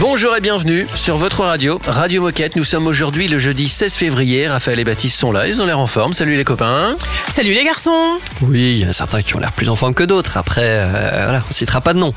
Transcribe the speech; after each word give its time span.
Bonjour 0.00 0.36
et 0.36 0.40
bienvenue 0.40 0.86
sur 0.94 1.16
votre 1.16 1.40
radio, 1.42 1.80
Radio 1.86 2.22
Moquette. 2.22 2.54
Nous 2.56 2.62
sommes 2.64 2.86
aujourd'hui 2.86 3.26
le 3.26 3.38
jeudi 3.38 3.68
16 3.68 3.94
février. 3.94 4.46
Raphaël 4.46 4.78
et 4.78 4.84
Baptiste 4.84 5.18
sont 5.18 5.32
là, 5.32 5.48
ils 5.48 5.60
ont 5.60 5.66
l'air 5.66 5.78
en 5.80 5.88
forme. 5.88 6.12
Salut 6.12 6.36
les 6.36 6.44
copains. 6.44 6.96
Salut 7.30 7.52
les 7.52 7.64
garçons 7.64 8.18
Oui, 8.42 8.74
il 8.76 8.78
y 8.78 8.86
en 8.86 8.90
a 8.90 8.92
certains 8.92 9.22
qui 9.22 9.34
ont 9.34 9.40
l'air 9.40 9.52
plus 9.52 9.68
en 9.68 9.76
forme 9.76 9.94
que 9.94 10.04
d'autres. 10.04 10.36
Après, 10.36 10.62
euh, 10.64 11.22
voilà, 11.24 11.42
on 11.50 11.52
citera 11.52 11.80
pas 11.80 11.94
de 11.94 11.98
nom. 11.98 12.14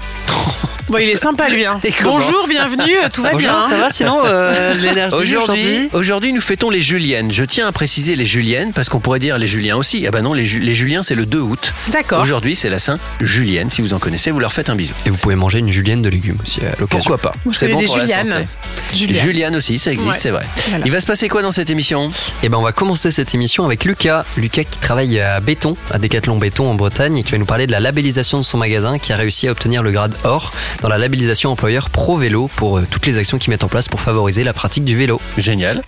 Bon, 0.90 0.98
il 0.98 1.10
est 1.10 1.16
sympa 1.16 1.48
lui. 1.50 1.66
Hein. 1.66 1.80
Bonjour, 2.04 2.48
bienvenue, 2.50 2.92
tout 3.14 3.24
va 3.24 3.32
Bonjour, 3.32 3.50
bien. 3.50 3.70
ça 3.70 3.78
va 3.78 3.90
sinon 3.92 4.22
euh, 4.26 4.74
l'énergie 4.74 5.16
Aujourd'hui, 5.16 5.90
aujourd'hui, 5.94 6.34
nous 6.34 6.42
fêtons 6.42 6.70
les 6.70 6.82
Juliennes. 6.82 7.32
Je 7.32 7.46
tiens 7.46 7.66
à 7.68 7.72
préciser 7.72 8.16
les 8.18 8.26
Juliennes 8.26 8.74
parce 8.74 8.90
qu'on 8.90 9.00
pourrait 9.00 9.20
dire 9.20 9.38
les 9.38 9.48
Juliens 9.48 9.78
aussi. 9.78 10.06
Ah 10.06 10.12
bah 10.12 10.22
non, 10.22 10.34
les, 10.34 10.46
Ju- 10.46 10.60
les 10.60 10.74
Juliens 10.74 11.02
c'est 11.02 11.16
le 11.16 11.26
2 11.26 11.40
août. 11.40 11.74
D'accord. 11.94 12.22
Aujourd'hui, 12.22 12.56
c'est 12.58 12.70
la 12.70 12.80
Saint 12.80 13.00
Julienne. 13.22 13.70
Si 13.70 13.82
vous 13.82 13.94
en 13.94 14.00
connaissez, 14.00 14.32
vous 14.32 14.40
leur 14.40 14.52
faites 14.52 14.70
un 14.70 14.76
bisou. 14.76 14.94
Et 15.06 15.10
vous 15.10 15.18
pouvez 15.18 15.36
manger 15.36 15.60
une 15.60 15.70
julienne 15.72 16.02
de 16.02 16.10
légumes 16.10 16.38
aussi 16.44 16.60
à 16.62 16.72
l'occasion. 16.78 16.88
Pourquoi 16.90 17.18
pas 17.18 17.34
Connais 17.74 17.82
des 17.84 17.88
pour 17.88 17.98
la 17.98 18.04
Julianes. 18.06 18.32
santé. 18.32 18.48
Juliane. 18.94 19.24
Juliane 19.24 19.56
aussi, 19.56 19.80
ça 19.80 19.92
existe, 19.92 20.10
Ouais. 20.12 20.18
c'est 20.20 20.32
vrai. 20.32 20.46
Voilà. 20.70 20.86
Il 20.86 20.92
va 20.92 21.00
se 21.00 21.06
passer 21.06 21.30
quoi 21.30 21.42
dans 21.42 21.52
cette 21.52 21.70
émission? 21.70 22.12
Et 22.44 22.50
ben 22.50 22.58
on 22.58 22.62
va 22.62 22.74
commencer 22.74 23.10
cette 23.12 23.34
émission 23.34 23.64
avec 23.66 23.86
Lucas. 23.86 24.26
Lucas 24.38 24.64
qui 24.66 24.80
travaille 24.80 25.20
à 25.22 25.40
Béton, 25.40 25.78
à 25.92 25.98
Decathlon 26.00 26.38
Béton 26.38 26.70
en 26.70 26.76
Bretagne 26.76 27.18
et 27.18 27.24
qui 27.24 27.32
va 27.32 27.38
nous 27.38 27.46
parler 27.46 27.68
de 27.68 27.72
la 27.72 27.80
labellisation 27.80 28.38
de 28.40 28.44
son 28.44 28.58
magasin 28.58 29.00
qui 29.00 29.14
a 29.14 29.16
réussi 29.16 29.48
à 29.48 29.52
obtenir 29.52 29.82
le 29.82 29.92
grade 29.92 30.16
or 30.26 30.52
dans 30.82 30.90
la 30.90 30.98
labellisation 30.98 31.52
employeur 31.52 31.90
Pro 31.90 32.18
Vélo 32.18 32.50
pour 32.58 32.80
euh, 32.80 32.88
toutes 32.90 33.06
les 33.06 33.18
actions 33.18 33.38
qu'ils 33.38 33.52
mettent 33.52 33.64
en 33.64 33.70
place 33.70 33.88
pour 33.88 34.02
favoriser 34.02 34.44
la 34.44 34.54
pratique 34.54 34.84
du 34.84 34.98
vélo. 34.98 35.22
Génial. 35.38 35.84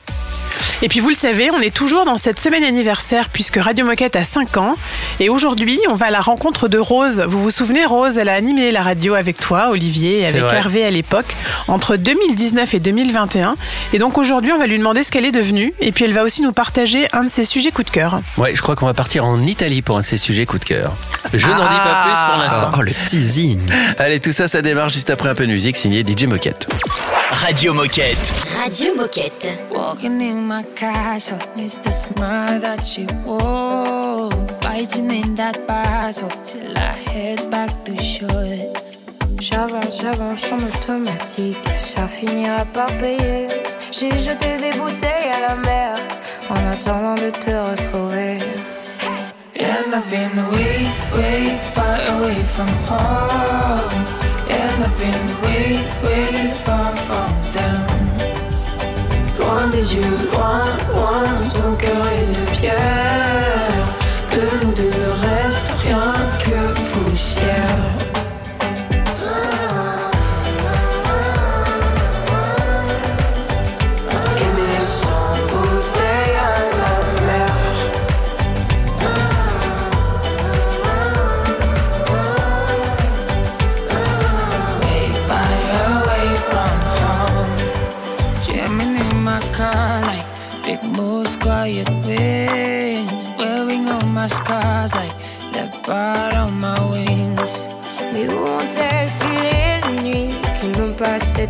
Et 0.81 0.87
puis 0.89 0.99
vous 0.99 1.09
le 1.09 1.15
savez, 1.15 1.49
on 1.51 1.61
est 1.61 1.73
toujours 1.73 2.05
dans 2.05 2.17
cette 2.17 2.39
semaine 2.39 2.63
anniversaire 2.63 3.29
puisque 3.29 3.57
Radio 3.57 3.85
Moquette 3.85 4.15
a 4.15 4.23
5 4.23 4.57
ans. 4.57 4.75
Et 5.19 5.29
aujourd'hui, 5.29 5.79
on 5.89 5.95
va 5.95 6.07
à 6.07 6.11
la 6.11 6.19
rencontre 6.21 6.67
de 6.67 6.77
Rose. 6.77 7.23
Vous 7.27 7.39
vous 7.41 7.51
souvenez, 7.51 7.85
Rose, 7.85 8.17
elle 8.17 8.27
a 8.29 8.33
animé 8.35 8.69
la 8.71 8.81
radio 8.83 9.13
avec 9.13 9.39
toi, 9.39 9.69
Olivier, 9.71 10.19
et 10.21 10.27
avec. 10.27 10.43
Hervé 10.43 10.83
à 10.85 10.91
l'époque, 10.91 11.35
entre 11.73 11.95
2019 11.97 12.73
et 12.75 12.79
2021. 12.79 13.55
Et 13.93 13.99
donc 13.99 14.17
aujourd'hui, 14.17 14.51
on 14.53 14.59
va 14.59 14.67
lui 14.67 14.77
demander 14.77 15.03
ce 15.03 15.11
qu'elle 15.11 15.25
est 15.25 15.31
devenue. 15.31 15.73
Et 15.79 15.91
puis 15.91 16.05
elle 16.05 16.13
va 16.13 16.23
aussi 16.23 16.41
nous 16.41 16.53
partager 16.53 17.07
un 17.13 17.23
de 17.23 17.29
ses 17.29 17.45
sujets 17.45 17.71
coup 17.71 17.83
de 17.83 17.89
cœur. 17.89 18.21
Ouais, 18.37 18.55
je 18.55 18.61
crois 18.61 18.75
qu'on 18.75 18.85
va 18.85 18.93
partir 18.93 19.25
en 19.25 19.41
Italie 19.41 19.81
pour 19.81 19.97
un 19.97 20.01
de 20.01 20.05
ces 20.05 20.17
sujets 20.17 20.45
coup 20.45 20.59
de 20.59 20.65
cœur. 20.65 20.93
Je 21.33 21.47
n'en 21.47 21.55
dis 21.55 21.59
pas 21.59 22.03
plus 22.03 22.31
pour 22.31 22.41
l'instant. 22.43 22.71
Oh 22.77 22.81
le 22.81 22.91
teasing 23.07 23.59
Allez, 23.97 24.19
tout 24.19 24.31
ça, 24.31 24.47
ça 24.47 24.61
démarre 24.61 24.89
juste 24.89 25.09
après 25.09 25.29
un 25.29 25.35
peu 25.35 25.47
de 25.47 25.51
musique 25.51 25.77
signé 25.77 26.03
DJ 26.05 26.25
Moquette. 26.25 26.67
Radio 27.31 27.73
Moquette. 27.73 28.17
Radio 28.63 28.95
Moquette. 28.95 29.47
Walking 29.71 30.21
in 30.21 30.41
my 30.47 30.63
castle, 30.75 31.37
miss 31.57 31.77
the 31.77 31.91
smile 31.91 32.59
that 32.61 32.85
she 32.85 33.07
wore. 33.25 34.29
Fighting 34.61 35.09
in 35.11 35.35
that 35.35 35.65
battle 35.67 36.29
till 36.45 36.77
I 36.77 37.09
head 37.09 37.49
back 37.49 37.71
to 37.85 37.97
shore. 38.03 38.92
J'avance, 39.43 39.99
j'avance 40.01 40.53
en 40.53 40.57
automatique, 40.57 41.57
ça 41.77 42.07
finira 42.07 42.63
par 42.73 42.85
payer. 42.97 43.47
J'ai 43.91 44.17
jeté 44.17 44.57
des 44.57 44.71
bouteilles 44.79 45.31
à 45.35 45.49
la 45.49 45.55
mer 45.55 45.97
en 46.49 46.71
attendant 46.71 47.15
de 47.15 47.29
te 47.29 47.49
retrouver. 47.49 48.37
And 49.59 49.93
I've 49.93 50.09
been 50.09 50.37
way, 50.53 50.87
way 51.13 51.59
far 51.75 51.99
away 52.15 52.39
from 52.55 52.69
home. 52.87 54.05
And 54.49 54.85
I've 54.85 54.97
been 54.97 55.25
way, 55.43 55.81
way 56.05 56.53
far 56.63 56.95
from 57.05 57.33
them. 57.53 57.83
Loin 59.37 59.67
des 59.73 59.93
yeux, 59.93 60.17
loin, 60.31 60.63
loin, 60.95 61.23
ton 61.53 61.75
cœur 61.75 62.07
est 62.07 62.27
de 62.31 62.51
pierre. 62.55 63.62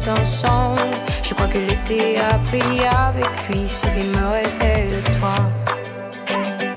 Passé 0.03 0.21
ensemble 0.21 0.81
Je 1.21 1.33
crois 1.33 1.47
que 1.47 1.57
l'été 1.57 2.17
a 2.19 2.37
pris 2.49 2.79
avec 2.85 3.29
lui 3.49 3.67
ce 3.67 3.81
qui 3.81 4.07
me 4.07 4.31
restait 4.31 4.87
de 4.89 5.19
toi. 5.19 5.35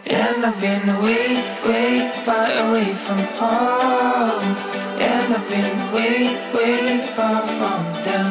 And 0.08 0.44
I've 0.44 0.60
been 0.60 1.02
way, 1.02 1.42
way 1.66 2.10
far 2.24 2.48
away 2.68 2.94
from 3.04 3.18
home. 3.40 4.56
And 5.00 5.34
I've 5.34 5.48
been 5.48 5.92
way, 5.92 6.36
way 6.54 7.00
far 7.14 7.42
from 7.46 7.82
them. 8.04 8.28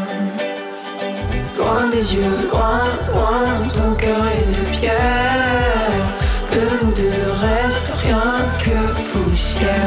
Loin 1.57 1.89
des 1.89 2.13
yeux, 2.13 2.49
loin, 2.51 2.83
loin, 3.11 3.67
ton 3.73 3.93
cœur 3.95 4.25
est 4.27 4.47
de 4.57 4.77
pierre. 4.77 6.05
De 6.53 6.85
nous 6.85 6.91
deux 6.91 7.31
reste 7.41 7.89
rien 8.03 8.23
que 8.63 8.77
poussière. 9.11 9.84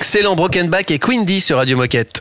Excellent 0.00 0.36
Broken 0.36 0.68
Back 0.68 0.90
et 0.90 0.98
Quindy 0.98 1.40
sur 1.40 1.56
Radio 1.56 1.74
Moquette. 1.78 2.20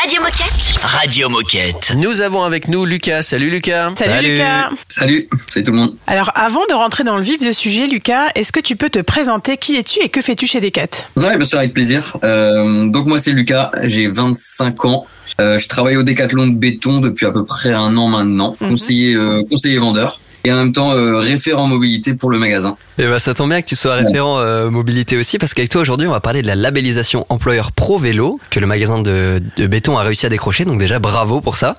Radio 0.00 0.22
Moquette. 0.22 0.78
Radio 0.80 1.28
Moquette. 1.28 1.92
Nous 1.96 2.20
avons 2.20 2.44
avec 2.44 2.68
nous 2.68 2.84
Lucas. 2.84 3.24
Salut 3.24 3.50
Lucas. 3.50 3.90
Salut, 3.96 4.12
Salut. 4.12 4.30
Lucas 4.34 4.70
Salut, 4.88 5.28
salut 5.50 5.64
tout 5.64 5.72
le 5.72 5.76
monde. 5.78 5.96
Alors 6.06 6.30
avant 6.36 6.64
de 6.70 6.74
rentrer 6.74 7.02
dans 7.02 7.16
le 7.16 7.24
vif 7.24 7.40
du 7.40 7.52
sujet, 7.52 7.88
Lucas, 7.88 8.28
est-ce 8.36 8.52
que 8.52 8.60
tu 8.60 8.76
peux 8.76 8.90
te 8.90 9.00
présenter 9.00 9.56
Qui 9.56 9.74
es-tu 9.74 9.98
et 10.04 10.08
que 10.08 10.20
fais-tu 10.22 10.46
chez 10.46 10.60
Decat? 10.60 10.86
Ouais, 11.16 11.36
bien 11.36 11.44
sûr, 11.48 11.58
avec 11.58 11.74
plaisir. 11.74 12.16
Euh, 12.22 12.86
donc 12.86 13.06
moi 13.06 13.18
c'est 13.18 13.32
Lucas, 13.32 13.72
j'ai 13.82 14.06
25 14.06 14.84
ans. 14.84 15.04
Euh, 15.40 15.58
je 15.58 15.66
travaille 15.66 15.96
au 15.96 16.04
Décathlon 16.04 16.46
de 16.46 16.54
béton 16.54 17.00
depuis 17.00 17.26
à 17.26 17.32
peu 17.32 17.44
près 17.44 17.72
un 17.72 17.96
an 17.96 18.06
maintenant, 18.06 18.56
Mhm. 18.60 18.68
conseiller, 18.70 19.14
euh, 19.16 19.42
conseiller 19.50 19.78
vendeur 19.78 20.20
et 20.48 20.52
en 20.52 20.56
même 20.56 20.72
temps 20.72 20.92
euh, 20.92 21.16
référent 21.18 21.66
mobilité 21.66 22.14
pour 22.14 22.30
le 22.30 22.38
magasin. 22.38 22.76
Et 22.98 23.06
bah 23.06 23.18
ça 23.18 23.34
tombe 23.34 23.50
bien 23.50 23.60
que 23.62 23.66
tu 23.68 23.76
sois 23.76 23.94
référent 23.94 24.40
euh, 24.40 24.70
mobilité 24.70 25.16
aussi 25.16 25.38
parce 25.38 25.54
qu'avec 25.54 25.70
toi 25.70 25.80
aujourd'hui 25.82 26.08
on 26.08 26.12
va 26.12 26.20
parler 26.20 26.42
de 26.42 26.46
la 26.46 26.54
labellisation 26.54 27.26
employeur 27.28 27.72
Pro 27.72 27.98
Vélo 27.98 28.40
que 28.50 28.58
le 28.60 28.66
magasin 28.66 29.00
de, 29.00 29.40
de 29.56 29.66
béton 29.66 29.98
a 29.98 30.02
réussi 30.02 30.26
à 30.26 30.28
décrocher 30.28 30.64
donc 30.64 30.78
déjà 30.78 30.98
bravo 30.98 31.40
pour 31.40 31.56
ça. 31.56 31.76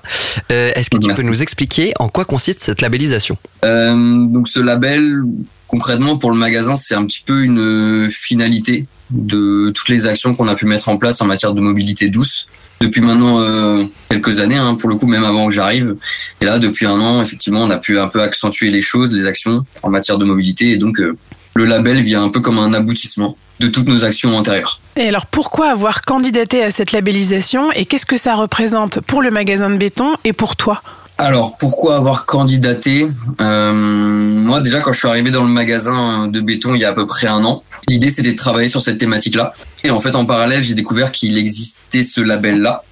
Euh, 0.50 0.70
Est-ce 0.74 0.88
que 0.90 0.98
tu 0.98 1.08
Merci. 1.08 1.22
peux 1.22 1.28
nous 1.28 1.42
expliquer 1.42 1.92
en 1.98 2.08
quoi 2.08 2.24
consiste 2.24 2.62
cette 2.62 2.80
labellisation? 2.80 3.36
Donc 3.62 4.48
ce 4.48 4.60
label, 4.60 5.22
concrètement 5.68 6.16
pour 6.16 6.30
le 6.30 6.36
magasin, 6.36 6.76
c'est 6.76 6.94
un 6.94 7.04
petit 7.04 7.22
peu 7.24 7.42
une 7.42 8.08
finalité 8.10 8.86
de 9.10 9.70
toutes 9.70 9.88
les 9.88 10.06
actions 10.06 10.34
qu'on 10.34 10.48
a 10.48 10.54
pu 10.54 10.66
mettre 10.66 10.88
en 10.88 10.96
place 10.96 11.20
en 11.20 11.26
matière 11.26 11.52
de 11.52 11.60
mobilité 11.60 12.08
douce. 12.08 12.46
Depuis 12.80 13.02
maintenant 13.02 13.40
euh, 13.40 13.84
quelques 14.08 14.40
années, 14.40 14.56
hein, 14.56 14.74
pour 14.74 14.88
le 14.88 14.96
coup 14.96 15.06
même 15.06 15.24
avant 15.24 15.46
que 15.46 15.52
j'arrive. 15.52 15.96
Et 16.40 16.44
là, 16.44 16.58
depuis 16.58 16.86
un 16.86 16.98
an, 17.00 17.22
effectivement, 17.22 17.62
on 17.62 17.70
a 17.70 17.76
pu 17.76 17.98
un 17.98 18.08
peu 18.08 18.22
accentuer 18.22 18.70
les 18.70 18.80
choses, 18.80 19.12
les 19.12 19.26
actions 19.26 19.64
en 19.82 19.90
matière 19.90 20.18
de 20.18 20.24
mobilité. 20.24 20.70
Et 20.70 20.76
donc, 20.78 20.98
euh, 21.00 21.16
le 21.54 21.66
label 21.66 22.02
vient 22.02 22.22
un 22.24 22.30
peu 22.30 22.40
comme 22.40 22.58
un 22.58 22.72
aboutissement 22.72 23.36
de 23.60 23.68
toutes 23.68 23.88
nos 23.88 24.04
actions 24.04 24.36
antérieures. 24.36 24.80
Et 24.96 25.08
alors 25.08 25.26
pourquoi 25.26 25.70
avoir 25.70 26.02
candidaté 26.02 26.62
à 26.62 26.70
cette 26.70 26.92
labellisation 26.92 27.70
et 27.72 27.84
qu'est-ce 27.84 28.06
que 28.06 28.16
ça 28.16 28.34
représente 28.34 29.00
pour 29.00 29.22
le 29.22 29.30
magasin 29.30 29.68
de 29.70 29.76
béton 29.76 30.14
et 30.24 30.32
pour 30.32 30.56
toi? 30.56 30.82
Alors, 31.22 31.58
pourquoi 31.58 31.96
avoir 31.96 32.24
candidaté? 32.24 33.06
Euh, 33.42 33.72
Moi, 33.74 34.62
déjà, 34.62 34.80
quand 34.80 34.92
je 34.92 35.00
suis 35.00 35.08
arrivé 35.08 35.30
dans 35.30 35.42
le 35.44 35.50
magasin 35.50 36.28
de 36.28 36.40
béton 36.40 36.74
il 36.74 36.80
y 36.80 36.84
a 36.86 36.88
à 36.88 36.92
peu 36.94 37.06
près 37.06 37.26
un 37.26 37.44
an, 37.44 37.62
l'idée 37.88 38.10
c'était 38.10 38.32
de 38.32 38.36
travailler 38.36 38.70
sur 38.70 38.80
cette 38.80 38.96
thématique-là. 38.96 39.52
Et 39.84 39.90
en 39.90 40.00
fait, 40.00 40.14
en 40.14 40.24
parallèle, 40.24 40.62
j'ai 40.62 40.72
découvert 40.72 41.12
qu'il 41.12 41.36
existait 41.36 42.04
ce 42.04 42.22
label-là. 42.22 42.84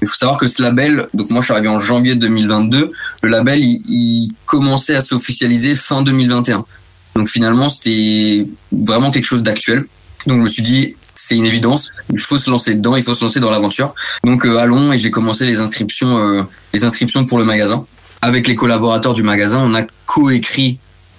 Il 0.00 0.08
faut 0.08 0.16
savoir 0.16 0.38
que 0.38 0.48
ce 0.48 0.62
label, 0.62 1.08
donc 1.12 1.28
moi 1.30 1.42
je 1.42 1.44
suis 1.44 1.52
arrivé 1.52 1.68
en 1.68 1.78
janvier 1.78 2.14
2022, 2.14 2.90
le 3.22 3.30
label 3.30 3.60
il, 3.60 3.82
il 3.86 4.32
commençait 4.46 4.96
à 4.96 5.02
s'officialiser 5.02 5.76
fin 5.76 6.00
2021. 6.00 6.64
Donc 7.16 7.28
finalement, 7.28 7.68
c'était 7.68 8.46
vraiment 8.72 9.10
quelque 9.10 9.26
chose 9.26 9.42
d'actuel. 9.42 9.84
Donc 10.26 10.38
je 10.38 10.42
me 10.42 10.48
suis 10.48 10.62
dit, 10.62 10.96
c'est 11.14 11.36
une 11.36 11.46
évidence, 11.46 11.92
il 12.12 12.20
faut 12.20 12.38
se 12.38 12.50
lancer 12.50 12.74
dedans, 12.74 12.96
il 12.96 13.02
faut 13.02 13.14
se 13.14 13.24
lancer 13.24 13.40
dans 13.40 13.50
l'aventure. 13.50 13.94
Donc 14.24 14.44
euh, 14.44 14.58
allons 14.58 14.92
et 14.92 14.98
j'ai 14.98 15.10
commencé 15.10 15.46
les 15.46 15.60
inscriptions, 15.60 16.18
euh, 16.18 16.42
les 16.72 16.84
inscriptions 16.84 17.24
pour 17.24 17.38
le 17.38 17.44
magasin. 17.44 17.86
Avec 18.20 18.48
les 18.48 18.54
collaborateurs 18.54 19.14
du 19.14 19.22
magasin, 19.22 19.58
on 19.58 19.74
a 19.74 19.82
coécrit 20.06 20.78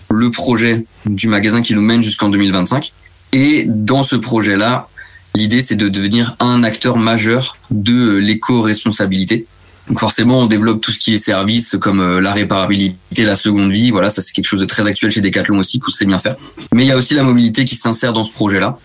le 0.10 0.32
projet 0.32 0.86
du 1.06 1.28
magasin 1.28 1.62
qui 1.62 1.74
nous 1.74 1.82
mène 1.82 2.04
jusqu'en 2.04 2.30
2025. 2.30 2.94
Et 3.34 3.66
dans 3.68 4.04
ce 4.04 4.16
projet-là, 4.16 4.88
l'idée 5.36 5.62
c'est 5.62 5.76
de 5.76 5.90
devenir 5.90 6.36
un 6.40 6.64
acteur 6.64 6.98
majeur 6.98 7.58
de 7.72 8.18
l'éco-responsabilité. 8.18 9.48
Donc 9.88 10.00
forcément, 10.00 10.40
on 10.40 10.46
développe 10.48 10.82
tout 10.82 10.92
ce 10.92 10.98
qui 10.98 11.14
est 11.14 11.20
service 11.20 11.76
comme 11.80 12.00
euh, 12.00 12.20
la 12.20 12.34
réparabilité, 12.34 13.24
la 13.24 13.36
seconde 13.36 13.72
vie. 13.72 13.92
Voilà, 13.92 14.10
ça 14.10 14.22
c'est 14.22 14.34
quelque 14.34 14.48
chose 14.48 14.62
de 14.62 14.66
très 14.66 14.88
actuel 14.88 15.12
chez 15.12 15.22
Decathlon 15.22 15.60
aussi, 15.60 15.80
qu'on 15.80 15.92
sait 15.92 16.06
bien 16.06 16.18
faire. 16.18 16.36
Mais 16.74 16.84
il 16.84 16.88
y 16.88 16.92
a 16.92 16.98
aussi 16.98 17.14
la 17.14 17.24
mobilité 17.24 17.66
qui 17.66 17.76
s'insère 17.76 18.12
dans 18.12 18.24
ce 18.24 18.32
projet-là. 18.32 18.80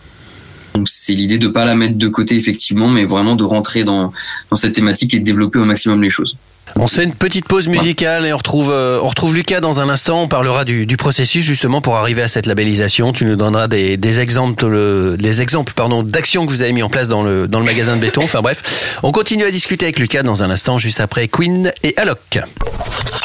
Donc 0.75 0.87
c'est 0.89 1.13
l'idée 1.13 1.37
de 1.37 1.47
pas 1.47 1.65
la 1.65 1.75
mettre 1.75 1.97
de 1.97 2.07
côté 2.07 2.35
effectivement, 2.35 2.87
mais 2.87 3.05
vraiment 3.05 3.35
de 3.35 3.43
rentrer 3.43 3.83
dans, 3.83 4.13
dans 4.49 4.57
cette 4.57 4.73
thématique 4.73 5.13
et 5.13 5.19
de 5.19 5.25
développer 5.25 5.59
au 5.59 5.65
maximum 5.65 6.01
les 6.01 6.09
choses. 6.09 6.37
On 6.77 6.87
fait 6.87 7.03
une 7.03 7.13
petite 7.13 7.45
pause 7.47 7.67
musicale 7.67 8.25
et 8.25 8.31
on 8.31 8.37
retrouve, 8.37 8.71
euh, 8.71 8.97
on 9.03 9.09
retrouve 9.09 9.35
Lucas 9.35 9.59
dans 9.59 9.81
un 9.81 9.89
instant. 9.89 10.21
On 10.23 10.27
parlera 10.29 10.63
du, 10.63 10.85
du 10.85 10.95
processus 10.95 11.43
justement 11.43 11.81
pour 11.81 11.97
arriver 11.97 12.21
à 12.21 12.29
cette 12.29 12.45
labellisation. 12.45 13.11
Tu 13.11 13.25
nous 13.25 13.35
donneras 13.35 13.67
des, 13.67 13.97
des 13.97 14.21
exemples, 14.21 14.67
le- 14.67 15.17
des 15.19 15.41
exemples 15.41 15.73
pardon, 15.75 16.01
d'actions 16.01 16.45
que 16.45 16.51
vous 16.51 16.61
avez 16.61 16.71
mis 16.71 16.81
en 16.83 16.87
place 16.89 17.09
dans 17.09 17.23
le, 17.23 17.49
dans 17.49 17.59
le 17.59 17.65
magasin 17.65 17.97
de 17.97 18.01
béton. 18.01 18.21
Enfin 18.23 18.41
bref, 18.41 18.97
on 19.03 19.11
continue 19.11 19.43
à 19.43 19.51
discuter 19.51 19.85
avec 19.87 19.99
Lucas 19.99 20.23
dans 20.23 20.43
un 20.43 20.49
instant, 20.49 20.77
juste 20.77 21.01
après 21.01 21.27
Queen 21.27 21.73
et 21.83 21.93
Alok. 21.97 22.39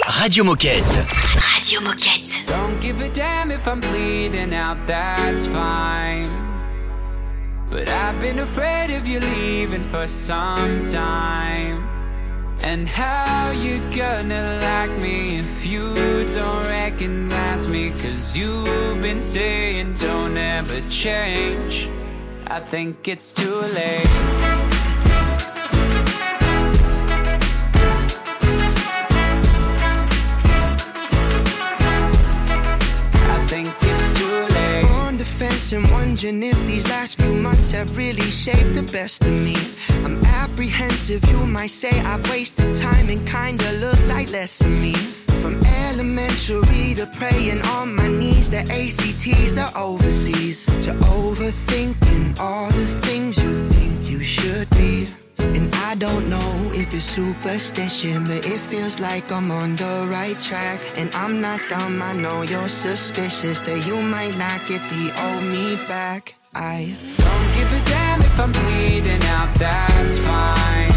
Radio 0.06 0.42
Moquette. 0.42 0.82
Radio 1.54 1.80
Moquette. 1.82 2.48
Don't 2.48 2.82
give 2.82 3.00
a 3.00 3.08
damn 3.14 3.52
if 3.52 3.66
I'm 3.68 3.78
bleeding 3.80 4.54
out, 4.54 4.78
that's 4.88 5.46
fine. 5.46 6.55
But 7.70 7.88
I've 7.88 8.20
been 8.20 8.38
afraid 8.38 8.90
of 8.96 9.06
you 9.06 9.20
leaving 9.20 9.82
for 9.82 10.06
some 10.06 10.84
time. 10.90 11.82
And 12.60 12.88
how 12.88 13.50
you 13.50 13.80
gonna 13.96 14.58
like 14.62 14.98
me 14.98 15.38
if 15.38 15.66
you 15.66 15.94
don't 16.32 16.62
recognize 16.62 17.66
me? 17.66 17.90
Cause 17.90 18.36
you've 18.36 19.02
been 19.02 19.20
saying 19.20 19.94
don't 19.94 20.36
ever 20.36 20.80
change. 20.90 21.90
I 22.46 22.60
think 22.60 23.08
it's 23.08 23.32
too 23.32 23.60
late. 23.60 24.75
Fence 35.36 35.72
and 35.72 35.90
wondering 35.90 36.42
if 36.42 36.58
these 36.66 36.88
last 36.88 37.20
few 37.20 37.34
months 37.34 37.70
have 37.70 37.94
really 37.94 38.30
shaped 38.30 38.72
the 38.72 38.82
best 38.90 39.22
of 39.22 39.32
me. 39.44 39.56
I'm 40.02 40.24
apprehensive, 40.24 41.22
you 41.28 41.46
might 41.46 41.70
say 41.70 41.90
I've 42.00 42.26
wasted 42.30 42.74
time 42.76 43.10
and 43.10 43.26
kinda 43.28 43.70
look 43.72 44.00
like 44.06 44.30
less 44.30 44.62
of 44.62 44.70
me. 44.80 44.94
From 45.42 45.60
elementary 45.84 46.94
to 46.94 47.06
praying 47.18 47.60
on 47.76 47.94
my 47.94 48.08
knees, 48.08 48.48
the 48.48 48.62
ACTs, 48.80 49.52
the 49.52 49.70
overseas, 49.76 50.64
to 50.84 50.92
overthinking 51.18 52.40
all 52.40 52.68
the 52.70 52.86
things 53.06 53.36
you 53.36 53.52
think 53.68 54.08
you 54.08 54.22
should 54.22 54.70
be. 54.70 55.06
And 55.54 55.72
I 55.74 55.94
don't 55.94 56.28
know 56.28 56.70
if 56.74 56.92
it's 56.94 57.04
superstition, 57.04 58.24
but 58.24 58.44
it 58.46 58.60
feels 58.60 58.98
like 58.98 59.30
I'm 59.30 59.50
on 59.50 59.76
the 59.76 60.06
right 60.10 60.38
track. 60.40 60.80
And 60.96 61.14
I'm 61.14 61.40
not 61.40 61.60
dumb, 61.68 62.02
I 62.02 62.12
know 62.12 62.42
you're 62.42 62.68
suspicious 62.68 63.60
that 63.62 63.86
you 63.86 64.00
might 64.00 64.36
not 64.36 64.66
get 64.66 64.82
the 64.90 65.12
old 65.24 65.44
me 65.44 65.76
back. 65.86 66.34
I 66.54 66.92
Don't 67.18 67.48
give 67.56 67.70
a 67.72 67.90
damn 67.90 68.20
if 68.22 68.40
I'm 68.40 68.52
bleeding 68.52 69.22
out, 69.36 69.54
that's 69.54 70.18
fine. 70.18 70.95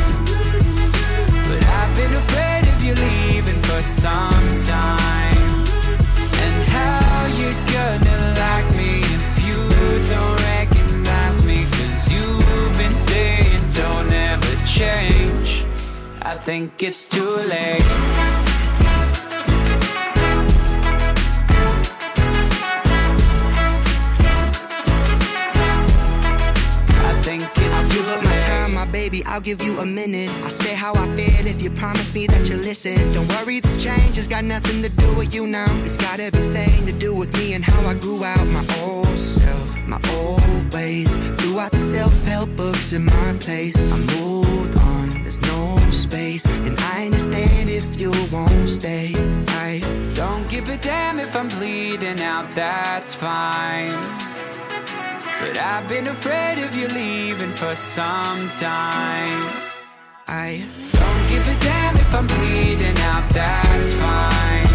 Think 16.60 16.84
it's 16.84 17.08
too 17.08 17.24
late. 17.24 17.86
I 27.02 27.22
think 27.22 27.44
it's 27.56 27.96
give 27.96 28.04
too 28.04 28.12
up 28.12 28.24
my 28.24 28.32
late. 28.32 28.42
time, 28.42 28.74
my 28.74 28.84
baby. 28.84 29.24
I'll 29.26 29.40
give 29.40 29.62
you 29.62 29.80
a 29.80 29.86
minute. 29.86 30.30
I'll 30.44 30.50
say 30.50 30.76
how 30.76 30.94
I 30.96 31.06
feel 31.16 31.48
if 31.48 31.62
you 31.62 31.70
promise 31.70 32.14
me 32.14 32.28
that 32.28 32.50
you 32.50 32.58
listen. 32.58 32.98
Don't 33.14 33.30
worry, 33.30 33.62
this 33.62 33.82
change 33.82 34.18
has 34.18 34.28
got 34.28 34.44
nothing 34.44 34.82
to 34.82 34.90
do 34.90 35.14
with 35.16 35.34
you 35.34 35.48
now. 35.48 35.72
It's 35.86 35.96
got 35.96 36.20
everything 36.20 36.86
to 36.88 36.92
do 36.92 37.14
with 37.16 37.32
me 37.38 37.54
and 37.54 37.64
how 37.64 37.82
I 37.88 37.94
grew 37.94 38.22
out 38.26 38.46
my 38.48 38.66
old 38.82 39.18
self, 39.18 39.88
my 39.88 40.00
old 40.12 40.74
ways. 40.74 41.16
Threw 41.40 41.58
out 41.58 41.72
the 41.72 41.80
self-help 41.80 42.50
books 42.58 42.92
in 42.92 43.06
my 43.06 43.34
place. 43.40 43.78
I 43.94 43.98
moved 44.20 44.50
on. 44.50 44.69
No 45.48 45.78
space, 45.92 46.46
and 46.46 46.78
I 46.80 47.06
understand 47.06 47.70
if 47.70 48.00
you 48.00 48.12
won't 48.32 48.70
stay. 48.70 49.14
I 49.48 49.82
Don't 50.16 50.48
give 50.50 50.70
a 50.70 50.78
damn 50.78 51.20
if 51.20 51.36
I'm 51.36 51.48
bleeding 51.48 52.22
out, 52.22 52.52
that's 52.52 53.14
fine. 53.14 53.92
But 55.40 55.58
I've 55.58 55.88
been 55.88 56.08
afraid 56.08 56.60
of 56.60 56.76
you 56.76 56.88
leaving 56.88 57.52
for 57.52 57.74
some 57.76 58.50
time. 58.60 59.42
I 60.28 60.62
Don't 61.00 61.24
give 61.32 61.46
a 61.48 61.58
damn 61.64 61.96
if 61.96 62.14
I'm 62.14 62.28
bleeding 62.28 62.98
out, 63.12 63.30
that's 63.30 63.94
fine. 63.94 64.70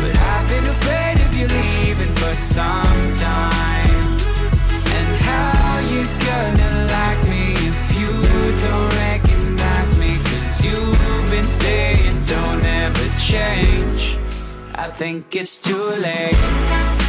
But 0.00 0.16
I've 0.16 0.48
been 0.48 0.66
afraid 0.66 1.16
of 1.26 1.30
you 1.38 1.46
leaving 1.46 2.14
for 2.20 2.34
some 2.34 3.02
time. 3.18 4.16
And 4.96 5.10
how 5.28 5.78
you 5.92 6.02
gonna 6.26 6.69
been 11.60 11.96
saying 11.96 12.22
don't 12.26 12.64
ever 12.64 13.08
change. 13.20 14.18
I 14.74 14.88
think 14.88 15.34
it's 15.36 15.60
too 15.60 15.76
late. 15.76 16.99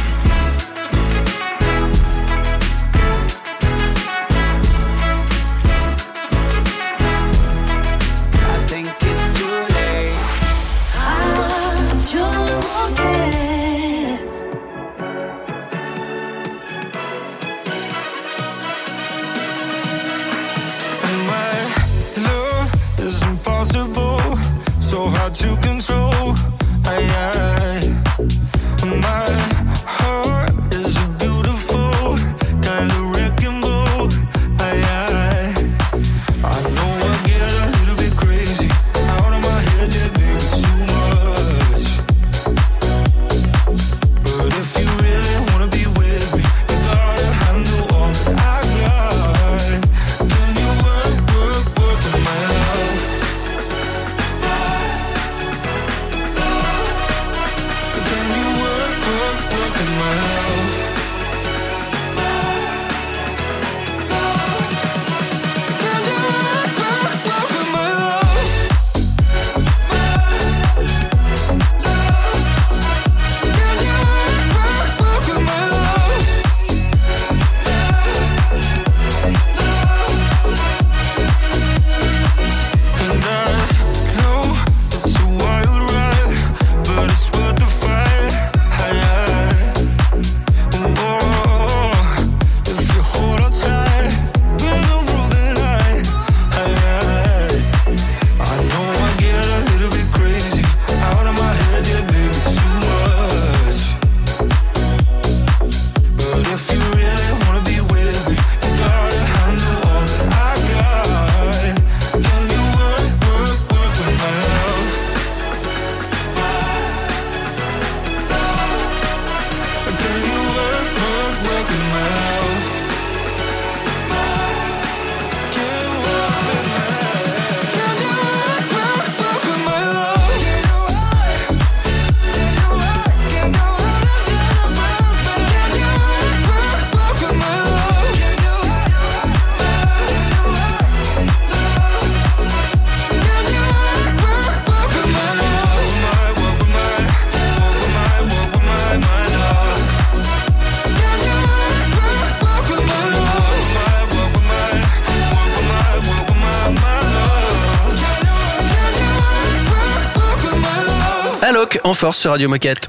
En 161.84 161.94
force 161.94 162.18
sur 162.18 162.30
Radio 162.30 162.48
Moquette. 162.48 162.88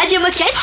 Radio 0.00 0.20
Moquette. 0.20 0.54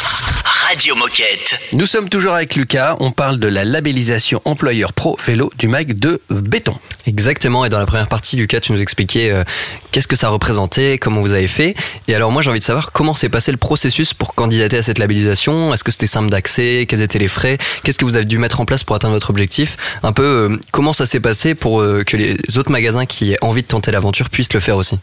Radio 0.68 0.96
Moquette. 0.96 1.56
Nous 1.74 1.86
sommes 1.86 2.10
toujours 2.10 2.34
avec 2.34 2.56
Lucas. 2.56 2.96
On 3.00 3.12
parle 3.12 3.40
de 3.40 3.48
la 3.48 3.66
labellisation 3.66 4.42
employeur 4.46 4.94
pro 4.94 5.18
vélo 5.26 5.52
du 5.58 5.68
mag 5.68 5.98
de 5.98 6.22
béton. 6.30 6.76
Exactement, 7.06 7.66
et 7.66 7.70
dans 7.70 7.80
la 7.80 7.86
première 7.86 8.08
partie, 8.08 8.38
Lucas, 8.38 8.60
tu 8.60 8.72
nous 8.72 8.82
expliquais 8.82 9.32
euh, 9.32 9.44
qu'est-ce 9.92 10.08
que 10.08 10.16
ça 10.16 10.30
représentait, 10.30 10.98
comment 11.00 11.22
vous 11.22 11.32
avez 11.32 11.48
fait. 11.48 11.76
Et 12.08 12.16
alors 12.16 12.32
moi, 12.32 12.42
j'ai 12.42 12.50
envie 12.50 12.60
de 12.60 12.66
savoir 12.66 12.92
comment 12.92 13.16
s'est 13.16 13.30
passé 13.30 13.52
le 13.52 13.58
processus 13.58 14.14
pour 14.14 14.36
candidater 14.36 14.78
à 14.78 14.84
cette 14.84 14.98
labellisation. 14.98 15.74
Est-ce 15.74 15.84
que 15.84 15.92
c'était 15.92 16.08
simple 16.08 16.30
d'accès? 16.30 16.86
Quels 16.88 17.02
étaient 17.02 17.20
les 17.20 17.28
frais? 17.28 17.58
Qu'est-ce 17.84 17.98
que 17.98 18.06
vous 18.06 18.16
avez 18.16 18.26
dû 18.26 18.38
mettre 18.38 18.60
en 18.62 18.66
place 18.66 18.84
pour 18.84 18.96
atteindre 18.96 19.14
votre 19.14 19.30
objectif? 19.30 19.78
Un 20.04 20.12
peu, 20.12 20.50
euh, 20.52 20.58
comment 20.72 20.94
ça 20.94 21.06
s'est 21.06 21.20
passé 21.20 21.56
pour 21.56 21.82
euh, 21.82 22.04
que 22.04 22.18
les 22.18 22.38
autres 22.58 22.72
magasins 22.72 23.06
qui 23.06 23.34
aient 23.34 23.44
envie 23.44 23.62
de 23.62 23.68
tenter 23.68 23.92
l'aventure 23.92 24.30
puissent 24.30 24.54
le 24.54 24.60
faire 24.60 24.78
aussi? 24.78 24.98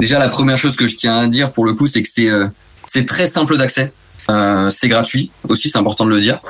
Déjà, 0.00 0.18
la 0.18 0.28
première 0.28 0.58
chose 0.58 0.76
que 0.76 0.86
je 0.86 0.96
tiens 0.96 1.18
à 1.18 1.26
dire 1.26 1.52
pour 1.52 1.64
le 1.64 1.74
coup, 1.74 1.86
c'est 1.86 2.02
que 2.02 2.08
c'est 2.08 2.30
euh, 2.30 2.48
très 3.06 3.28
simple 3.28 3.56
d'accès. 3.56 3.92
Euh, 4.30 4.70
c'est 4.70 4.88
gratuit 4.88 5.30
aussi, 5.48 5.70
c'est 5.70 5.78
important 5.78 6.04
de 6.04 6.10
le 6.10 6.20
dire. 6.20 6.40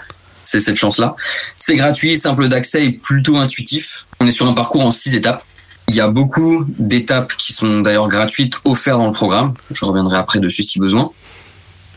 C'est 0.45 0.61
cette 0.61 0.77
chance-là. 0.77 1.15
C'est 1.59 1.77
gratuit, 1.77 2.19
simple 2.21 2.49
d'accès 2.49 2.87
et 2.87 2.93
plutôt 2.93 3.37
intuitif. 3.37 4.07
On 4.21 4.27
est 4.27 4.33
sur 4.33 4.47
un 4.47 4.55
parcours 4.55 4.85
en 4.85 4.91
six 4.91 5.15
étapes. 5.15 5.45
Il 5.89 5.95
y 5.95 6.01
a 6.01 6.09
beaucoup 6.09 6.65
d'étapes 6.67 7.35
qui 7.37 7.53
sont 7.53 7.81
d'ailleurs 7.81 8.09
gratuites 8.09 8.55
offertes 8.65 8.99
dans 8.99 9.07
le 9.07 9.13
programme. 9.13 9.55
Je 9.71 9.85
reviendrai 9.85 10.19
après 10.19 10.39
dessus 10.39 10.63
si 10.63 10.79
besoin. 10.79 11.11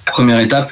Première 0.05 0.39
étape, 0.39 0.71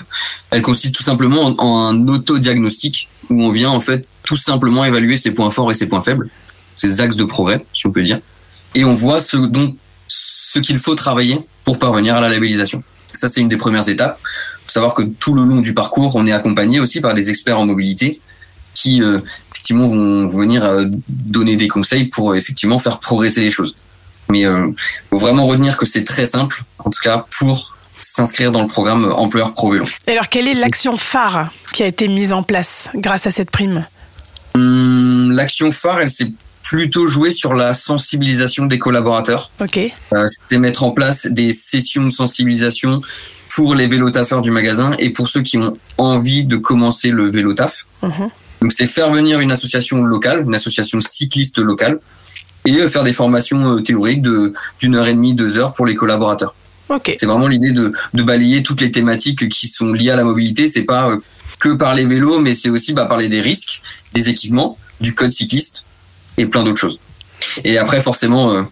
elle 0.51 0.61
consiste 0.61 0.95
tout 0.95 1.03
simplement 1.03 1.45
en, 1.45 1.55
en 1.57 1.87
un 1.87 2.07
auto-diagnostic 2.07 3.09
où 3.29 3.43
on 3.43 3.51
vient 3.51 3.69
en 3.69 3.81
fait 3.81 4.07
tout 4.23 4.37
simplement 4.37 4.83
évaluer 4.85 5.17
ses 5.17 5.31
points 5.31 5.51
forts 5.51 5.71
et 5.71 5.75
ses 5.75 5.85
points 5.85 6.01
faibles, 6.01 6.29
ses 6.77 7.01
axes 7.01 7.15
de 7.15 7.23
progrès, 7.23 7.65
si 7.73 7.87
on 7.87 7.91
peut 7.91 8.03
dire, 8.03 8.19
et 8.75 8.85
on 8.85 8.95
voit 8.95 9.21
ce 9.21 9.37
dont 9.37 9.75
ce 10.53 10.59
qu'il 10.59 10.79
faut 10.79 10.95
travailler 10.95 11.39
pour 11.63 11.79
parvenir 11.79 12.15
à 12.15 12.21
la 12.21 12.29
labellisation. 12.29 12.83
Ça, 13.13 13.29
c'est 13.31 13.41
une 13.41 13.49
des 13.49 13.57
premières 13.57 13.87
étapes. 13.89 14.19
faut 14.65 14.71
savoir 14.71 14.93
que 14.93 15.03
tout 15.03 15.33
le 15.33 15.43
long 15.43 15.61
du 15.61 15.73
parcours, 15.73 16.15
on 16.15 16.25
est 16.25 16.31
accompagné 16.31 16.79
aussi 16.79 17.01
par 17.01 17.13
des 17.13 17.29
experts 17.29 17.59
en 17.59 17.65
mobilité 17.65 18.19
qui, 18.73 19.01
euh, 19.03 19.19
effectivement, 19.51 19.87
vont 19.87 20.27
venir 20.27 20.63
euh, 20.63 20.85
donner 21.07 21.55
des 21.55 21.67
conseils 21.67 22.05
pour, 22.05 22.31
euh, 22.31 22.35
effectivement, 22.35 22.79
faire 22.79 22.99
progresser 22.99 23.41
les 23.41 23.51
choses. 23.51 23.75
Mais 24.29 24.45
euh, 24.45 24.71
faut 25.09 25.19
vraiment 25.19 25.47
retenir 25.47 25.75
que 25.77 25.85
c'est 25.85 26.03
très 26.03 26.25
simple, 26.27 26.63
en 26.77 26.89
tout 26.89 27.01
cas, 27.03 27.25
pour 27.37 27.75
s'inscrire 28.01 28.51
dans 28.51 28.61
le 28.61 28.67
programme 28.67 29.11
Employeur 29.11 29.53
Pro 29.53 29.71
Vélo. 29.71 29.85
Et 30.07 30.11
alors, 30.11 30.29
quelle 30.29 30.47
est 30.47 30.53
l'action 30.53 30.97
phare 30.97 31.51
qui 31.73 31.83
a 31.83 31.87
été 31.87 32.07
mise 32.07 32.31
en 32.31 32.43
place 32.43 32.89
grâce 32.95 33.27
à 33.27 33.31
cette 33.31 33.51
prime? 33.51 33.85
Hum, 34.55 35.31
L'action 35.31 35.71
phare, 35.71 36.01
elle 36.01 36.09
s'est 36.11 36.31
plutôt 36.69 37.07
jouée 37.07 37.31
sur 37.31 37.55
la 37.55 37.73
sensibilisation 37.73 38.67
des 38.67 38.77
collaborateurs. 38.77 39.49
Ok. 39.59 39.79
Euh, 40.13 40.27
c'est 40.45 40.59
mettre 40.59 40.83
en 40.83 40.91
place 40.91 41.25
des 41.25 41.51
sessions 41.51 42.05
de 42.05 42.11
sensibilisation 42.11 43.01
pour 43.55 43.73
les 43.73 43.87
vélotaffeurs 43.87 44.43
du 44.43 44.51
magasin 44.51 44.95
et 44.99 45.09
pour 45.09 45.29
ceux 45.29 45.41
qui 45.41 45.57
ont 45.57 45.75
envie 45.97 46.43
de 46.43 46.57
commencer 46.57 47.09
le 47.09 47.31
vélo 47.31 47.55
taf. 47.55 47.87
Mhm. 48.03 48.29
Donc 48.61 48.73
c'est 48.77 48.85
faire 48.85 49.09
venir 49.09 49.39
une 49.39 49.51
association 49.51 50.03
locale, 50.03 50.43
une 50.45 50.53
association 50.53 51.01
cycliste 51.01 51.57
locale, 51.57 51.99
et 52.65 52.75
euh, 52.75 52.87
faire 52.87 53.03
des 53.03 53.13
formations 53.13 53.77
euh, 53.77 53.81
théoriques 53.81 54.21
de 54.21 54.53
d'une 54.79 54.95
heure 54.95 55.07
et 55.07 55.15
demie, 55.15 55.33
deux 55.33 55.57
heures 55.57 55.73
pour 55.73 55.87
les 55.87 55.95
collaborateurs. 55.95 56.53
C'est 57.03 57.25
vraiment 57.25 57.47
l'idée 57.47 57.71
de, 57.71 57.93
de 58.13 58.23
balayer 58.23 58.61
toutes 58.61 58.81
les 58.81 58.91
thématiques 58.91 59.49
qui 59.49 59.69
sont 59.69 59.91
liées 59.91 60.11
à 60.11 60.15
la 60.15 60.23
mobilité. 60.23 60.67
C'est 60.67 60.83
pas 60.83 61.17
que 61.59 61.69
par 61.69 61.95
les 61.95 62.05
vélos, 62.05 62.39
mais 62.39 62.53
c'est 62.53 62.69
aussi 62.69 62.93
bah, 62.93 63.05
parler 63.05 63.27
des 63.27 63.41
risques, 63.41 63.81
des 64.13 64.29
équipements, 64.29 64.77
du 65.01 65.15
code 65.15 65.31
cycliste 65.31 65.83
et 66.39 66.45
plein 66.45 66.63
d'autres 66.63 66.79
choses. 66.79 66.99
Et 67.63 67.77
après, 67.77 68.01
forcément, 68.01 68.51
euh, 68.51 68.63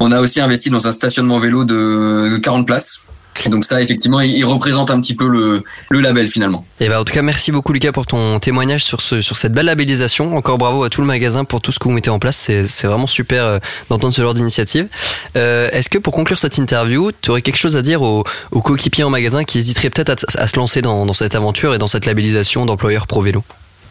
on 0.00 0.12
a 0.12 0.20
aussi 0.20 0.40
investi 0.40 0.70
dans 0.70 0.86
un 0.86 0.92
stationnement 0.92 1.38
vélo 1.38 1.64
de 1.64 2.38
40 2.42 2.66
places. 2.66 3.00
Donc 3.46 3.64
ça, 3.66 3.80
effectivement, 3.80 4.20
il 4.20 4.44
représente 4.44 4.90
un 4.90 5.00
petit 5.00 5.14
peu 5.14 5.28
le, 5.28 5.62
le 5.90 6.00
label 6.00 6.28
finalement. 6.28 6.64
Et 6.80 6.88
bah 6.88 7.00
en 7.00 7.04
tout 7.04 7.12
cas, 7.12 7.22
merci 7.22 7.52
beaucoup 7.52 7.72
Lucas 7.72 7.92
pour 7.92 8.04
ton 8.04 8.40
témoignage 8.40 8.84
sur, 8.84 9.00
ce, 9.00 9.22
sur 9.22 9.36
cette 9.36 9.52
belle 9.52 9.66
labellisation. 9.66 10.36
Encore 10.36 10.58
bravo 10.58 10.82
à 10.82 10.90
tout 10.90 11.02
le 11.02 11.06
magasin 11.06 11.44
pour 11.44 11.60
tout 11.60 11.70
ce 11.70 11.78
que 11.78 11.84
vous 11.84 11.92
mettez 11.92 12.10
en 12.10 12.18
place. 12.18 12.36
C'est 12.36 12.86
vraiment 12.88 13.06
super 13.06 13.44
euh, 13.44 13.58
d'entendre 13.90 14.12
ce 14.12 14.22
genre 14.22 14.34
d'initiative. 14.34 14.88
Euh, 15.36 15.70
Est-ce 15.70 15.88
que 15.88 15.98
pour 15.98 16.14
conclure 16.14 16.38
cette 16.38 16.58
interview, 16.58 17.12
tu 17.20 17.30
aurais 17.30 17.42
quelque 17.42 17.58
chose 17.58 17.76
à 17.76 17.82
dire 17.82 18.02
aux, 18.02 18.24
aux 18.50 18.60
coéquipiers 18.60 19.04
en 19.04 19.10
magasin 19.10 19.44
qui 19.44 19.58
hésiteraient 19.58 19.90
peut-être 19.90 20.10
à, 20.36 20.42
à 20.42 20.48
se 20.48 20.56
lancer 20.56 20.82
dans, 20.82 21.06
dans 21.06 21.14
cette 21.14 21.36
aventure 21.36 21.74
et 21.74 21.78
dans 21.78 21.86
cette 21.86 22.06
labellisation 22.06 22.66
d'employeur 22.66 23.06
pro 23.06 23.22
vélo? 23.22 23.44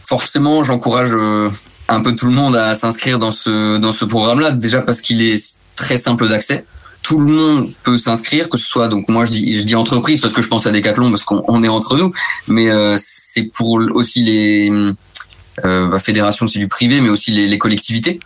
Forcément, 0.10 0.66
j'encourage 0.66 1.12
euh, 1.14 1.50
un 1.88 2.02
peu 2.02 2.16
tout 2.16 2.26
le 2.26 2.34
monde 2.34 2.56
à 2.56 2.76
s'inscrire 2.76 3.20
dans 3.20 3.32
ce 3.32 3.78
dans 3.78 3.94
ce 3.94 4.06
programme-là. 4.06 4.52
Déjà 4.52 4.82
parce 4.82 5.02
qu'il 5.02 5.22
est 5.22 5.56
très 5.76 5.98
simple 5.98 6.28
d'accès. 6.28 6.66
Tout 7.04 7.20
le 7.20 7.32
monde 7.32 7.72
peut 7.84 7.98
s'inscrire, 7.98 8.50
que 8.50 8.58
ce 8.58 8.68
soit 8.68 8.90
donc 8.90 9.08
moi 9.08 9.24
je 9.24 9.32
dis 9.32 9.60
je 9.60 9.62
dis 9.62 9.76
entreprise 9.76 10.20
parce 10.20 10.34
que 10.34 10.42
je 10.42 10.50
pense 10.50 10.68
à 10.68 10.72
Decathlon 10.72 11.10
parce 11.10 11.24
qu'on 11.24 11.44
on 11.48 11.64
est 11.64 11.70
entre 11.70 11.96
nous, 11.98 12.12
mais 12.48 12.70
euh, 12.70 12.98
c'est 13.00 13.44
pour 13.44 13.80
aussi 13.94 14.24
les 14.24 14.72
euh, 15.64 15.88
bah, 15.88 16.00
fédérations 16.00 16.48
c'est 16.48 16.60
du 16.60 16.68
privé, 16.68 17.00
mais 17.00 17.10
aussi 17.10 17.32
les, 17.32 17.48
les 17.48 17.58
collectivités. 17.58 18.20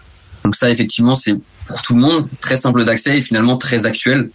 Donc 0.44 0.56
ça 0.56 0.72
effectivement 0.72 1.16
c'est 1.16 1.36
pour 1.68 1.82
tout 1.84 1.94
le 1.94 2.02
monde 2.02 2.28
très 2.40 2.58
simple 2.58 2.84
d'accès 2.84 3.20
et 3.20 3.22
finalement 3.22 3.58
très 3.58 3.86
actuel. 3.86 4.32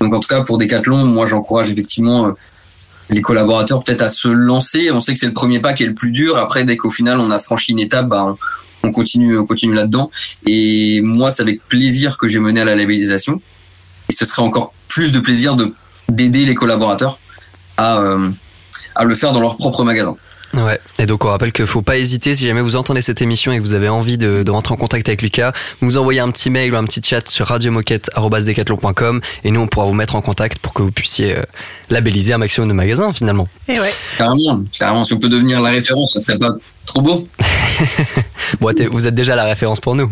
Donc 0.00 0.12
en 0.12 0.20
tout 0.20 0.28
cas 0.28 0.42
pour 0.42 0.58
Decathlon, 0.58 1.06
moi 1.06 1.26
j'encourage 1.26 1.70
effectivement 1.70 2.26
euh, 2.26 2.32
les 3.08 3.22
collaborateurs 3.22 3.82
peut-être 3.82 4.02
à 4.02 4.10
se 4.10 4.28
lancer. 4.28 4.90
On 4.90 5.00
sait 5.00 5.14
que 5.14 5.20
c'est 5.20 5.26
le 5.26 5.32
premier 5.32 5.60
pas 5.60 5.72
qui 5.72 5.84
est 5.84 5.86
le 5.86 5.94
plus 5.94 6.10
dur. 6.10 6.36
Après 6.36 6.64
dès 6.64 6.76
qu'au 6.76 6.90
final 6.90 7.18
on 7.18 7.30
a 7.30 7.38
franchi 7.38 7.72
une 7.72 7.80
étape, 7.80 8.08
bah, 8.08 8.36
on, 8.82 8.88
on 8.88 8.92
continue 8.92 9.38
on 9.38 9.46
continue 9.46 9.74
là-dedans. 9.74 10.10
Et 10.46 11.00
moi 11.02 11.30
c'est 11.30 11.42
avec 11.42 11.62
plaisir 11.68 12.18
que 12.18 12.28
j'ai 12.28 12.38
mené 12.38 12.60
à 12.60 12.64
la 12.64 12.74
labellisation. 12.74 13.40
Et 14.08 14.12
ce 14.12 14.24
serait 14.24 14.42
encore 14.42 14.72
plus 14.88 15.12
de 15.12 15.20
plaisir 15.20 15.56
de 15.56 15.74
d'aider 16.08 16.46
les 16.46 16.54
collaborateurs 16.54 17.18
à 17.76 17.98
euh, 17.98 18.30
à 18.94 19.04
le 19.04 19.16
faire 19.16 19.32
dans 19.32 19.40
leur 19.40 19.56
propre 19.56 19.84
magasin. 19.84 20.16
Ouais. 20.56 20.80
Et 20.98 21.06
donc 21.06 21.24
on 21.24 21.28
rappelle 21.28 21.52
qu'il 21.52 21.66
faut 21.66 21.82
pas 21.82 21.96
hésiter 21.98 22.34
si 22.34 22.46
jamais 22.46 22.60
vous 22.62 22.76
entendez 22.76 23.02
cette 23.02 23.20
émission 23.22 23.52
et 23.52 23.58
que 23.58 23.62
vous 23.62 23.74
avez 23.74 23.88
envie 23.88 24.18
de, 24.18 24.42
de 24.42 24.50
rentrer 24.50 24.74
en 24.74 24.76
contact 24.76 25.08
avec 25.08 25.22
Lucas, 25.22 25.52
vous 25.80 25.86
nous 25.86 25.98
envoyez 25.98 26.20
un 26.20 26.30
petit 26.30 26.50
mail 26.50 26.72
ou 26.72 26.76
un 26.76 26.84
petit 26.84 27.02
chat 27.02 27.28
sur 27.28 27.46
radiomoquette@decathlon.com 27.46 29.20
et 29.44 29.50
nous 29.50 29.60
on 29.60 29.66
pourra 29.66 29.86
vous 29.86 29.94
mettre 29.94 30.14
en 30.14 30.22
contact 30.22 30.58
pour 30.58 30.72
que 30.72 30.82
vous 30.82 30.90
puissiez 30.90 31.36
euh, 31.36 31.42
labelliser 31.90 32.32
un 32.32 32.38
maximum 32.38 32.68
de 32.68 32.74
magasins 32.74 33.12
finalement. 33.12 33.48
Et 33.68 33.78
ouais. 33.78 33.92
Carrément, 34.18 34.62
carrément. 34.78 35.04
Si 35.04 35.12
on 35.12 35.18
peut 35.18 35.28
devenir 35.28 35.60
la 35.60 35.70
référence, 35.70 36.14
ça 36.14 36.20
serait 36.20 36.38
pas 36.38 36.50
trop 36.86 37.02
beau. 37.02 37.28
Bon, 38.60 38.72
vous 38.90 39.06
êtes 39.06 39.14
déjà 39.14 39.34
la 39.34 39.44
référence 39.44 39.80
pour 39.80 39.96
nous. 39.96 40.10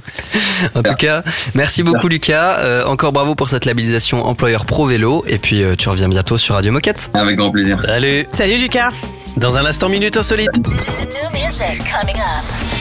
en 0.74 0.82
tout 0.82 0.94
cas, 0.94 1.22
merci 1.54 1.82
beaucoup 1.82 2.08
Lucas. 2.08 2.58
Euh, 2.60 2.84
encore 2.86 3.12
bravo 3.12 3.34
pour 3.34 3.48
cette 3.48 3.66
labellisation 3.66 4.24
employeur 4.24 4.64
pro 4.64 4.86
vélo 4.86 5.22
et 5.26 5.38
puis 5.38 5.62
euh, 5.62 5.74
tu 5.76 5.88
reviens 5.88 6.08
bientôt 6.08 6.38
sur 6.38 6.54
Radio 6.54 6.72
Moquette. 6.72 7.10
Avec 7.14 7.36
grand 7.36 7.50
plaisir. 7.50 7.80
Salut. 7.84 8.26
Salut 8.30 8.58
Lucas. 8.58 8.90
Dans 9.38 9.56
un 9.56 9.64
instant, 9.66 9.88
minute 9.88 10.16
insolite. 10.16 10.50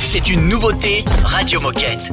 C'est 0.03 0.27
une 0.29 0.49
nouveauté 0.49 1.05
Radio 1.23 1.61
Moquette. 1.61 2.11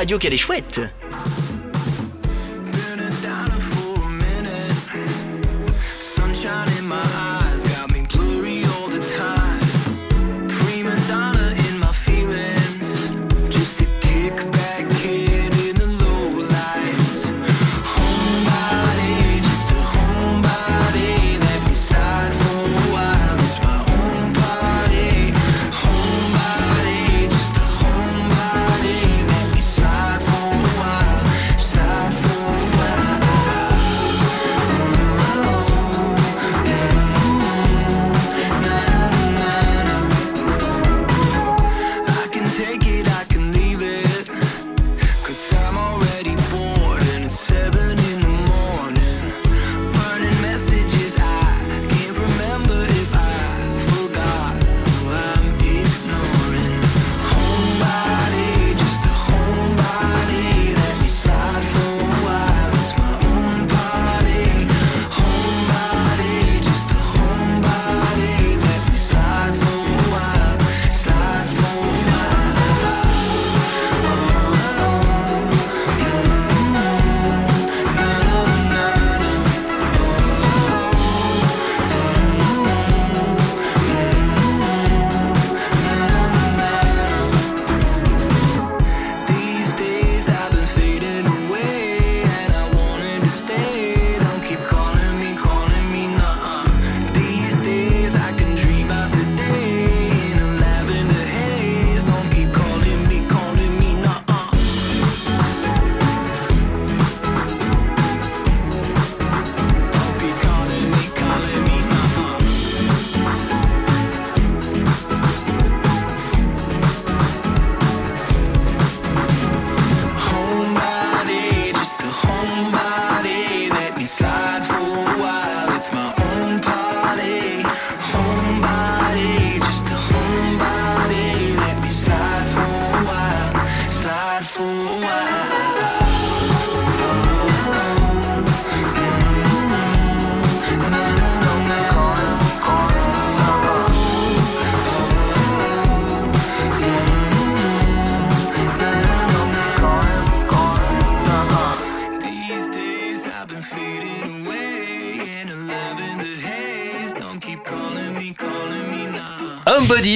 Radio 0.00 0.18
qu'elle 0.18 0.32
est 0.32 0.38
chouette. 0.38 0.80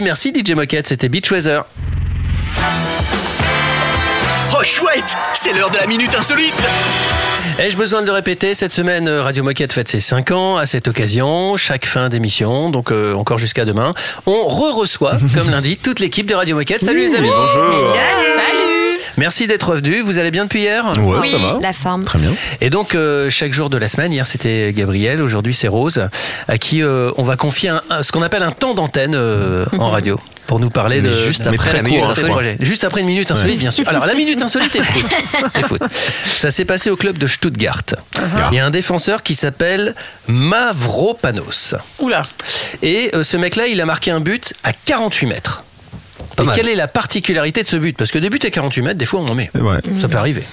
Merci 0.03 0.33
DJ 0.35 0.53
Moquette, 0.53 0.89
c'était 0.89 1.09
Beach 1.09 1.31
Weather. 1.31 1.65
Oh 4.53 4.63
chouette, 4.63 5.17
c'est 5.35 5.53
l'heure 5.53 5.71
de 5.71 5.77
la 5.77 5.87
minute 5.87 6.15
insolite. 6.15 6.55
Ai-je 7.59 7.77
besoin 7.77 8.01
de 8.01 8.07
le 8.07 8.13
répéter? 8.13 8.55
Cette 8.55 8.73
semaine, 8.73 9.09
Radio 9.09 9.45
Moquette 9.45 9.73
fête 9.73 9.89
ses 9.89 10.01
5 10.01 10.31
ans. 10.31 10.57
À 10.57 10.67
cette 10.67 10.89
occasion, 10.89 11.57
chaque 11.57 11.85
fin 11.85 12.09
d'émission, 12.09 12.71
donc 12.71 12.91
euh, 12.91 13.15
encore 13.15 13.39
jusqu'à 13.39 13.65
demain, 13.65 13.95
on 14.27 14.47
re-reçoit, 14.47 15.17
comme 15.35 15.51
lundi, 15.51 15.77
toute 15.77 16.01
l'équipe 16.01 16.27
de 16.27 16.35
Radio 16.35 16.57
Moquette. 16.57 16.83
Salut 16.83 17.01
les 17.01 17.15
amis 17.15 17.29
bonjour. 17.29 17.95
Merci 19.17 19.47
d'être 19.47 19.71
revenus. 19.71 20.03
Vous 20.05 20.19
allez 20.19 20.31
bien 20.31 20.45
depuis 20.45 20.61
hier 20.61 20.85
Ouais, 20.99 21.17
oui, 21.23 21.31
ça 21.31 21.39
va. 21.39 21.59
la 21.61 21.73
forme. 21.73 22.05
Très 22.05 22.19
bien. 22.19 22.33
Et 22.61 22.71
donc, 22.71 22.95
euh, 22.95 23.31
chaque 23.31 23.53
jour 23.53 23.71
de 23.71 23.77
la 23.77 23.89
semaine, 23.89 24.13
hier 24.13 24.27
c'était 24.27 24.73
Gabriel, 24.73 25.23
aujourd'hui 25.23 25.55
c'est 25.55 25.69
Rose, 25.69 26.09
à 26.49 26.59
qui 26.59 26.83
euh, 26.83 27.11
on 27.17 27.23
va 27.23 27.37
confier 27.37 27.69
un- 27.71 27.83
un- 27.91 28.03
ce 28.03 28.13
qu'on 28.13 28.23
appelle 28.23 28.43
un 28.43 28.51
temps 28.51 28.75
d'antenne 28.75 29.15
euh, 29.15 29.65
en 29.79 29.91
radio. 29.91 30.19
Pour 30.47 30.61
nous 30.61 30.69
parler 30.69 31.01
Mais 31.01 31.09
de 31.09 31.17
juste 31.25 31.47
après 31.47 31.57
très 31.57 31.73
la 31.79 31.83
minute 31.83 32.01
court, 32.01 32.11
insolite. 32.11 32.27
ces 32.27 32.33
projets. 32.33 32.57
Juste 32.61 32.85
après 32.85 33.01
une 33.01 33.07
minute 33.07 33.31
insolite, 33.31 33.59
bien 33.59 33.71
sûr. 33.71 33.89
Alors, 33.89 34.05
la 34.05 34.13
minute 34.13 34.43
insolite 34.43 34.77
est 34.77 34.83
foot. 34.83 35.05
Est 35.55 35.63
foot. 35.63 35.81
Ça 36.23 36.51
s'est 36.51 36.67
passé 36.67 36.91
au 36.91 36.97
club 36.97 37.17
de 37.17 37.27
Stuttgart. 37.27 37.81
Il 38.53 38.57
y 38.57 38.61
a 38.61 38.67
un 38.67 38.71
défenseur 38.71 39.23
qui 39.23 39.35
s'appelle 39.37 39.95
Mavropanos. 40.29 41.75
Oula. 41.99 42.27
Et 42.83 43.11
euh, 43.15 43.23
ce 43.25 43.39
mec-là, 43.39 43.69
il 43.69 43.81
a 43.81 43.87
marqué 43.87 44.11
un 44.11 44.21
but 44.21 44.53
à 44.65 44.73
48 44.73 45.27
mètres. 45.27 45.65
Pas 46.37 46.43
Et 46.43 46.47
mal. 46.47 46.57
quelle 46.57 46.69
est 46.69 46.75
la 46.75 46.89
particularité 46.89 47.63
de 47.63 47.69
ce 47.69 47.77
but? 47.77 47.97
Parce 47.97 48.11
que 48.11 48.19
des 48.19 48.31
buts 48.31 48.39
à 48.45 48.51
48 48.51 48.83
mètres, 48.83 48.99
des 48.99 49.07
fois 49.07 49.21
on 49.21 49.29
en 49.29 49.35
met. 49.35 49.51
Ouais. 49.55 49.79
Ça 50.01 50.09
peut 50.09 50.19
arriver. 50.19 50.45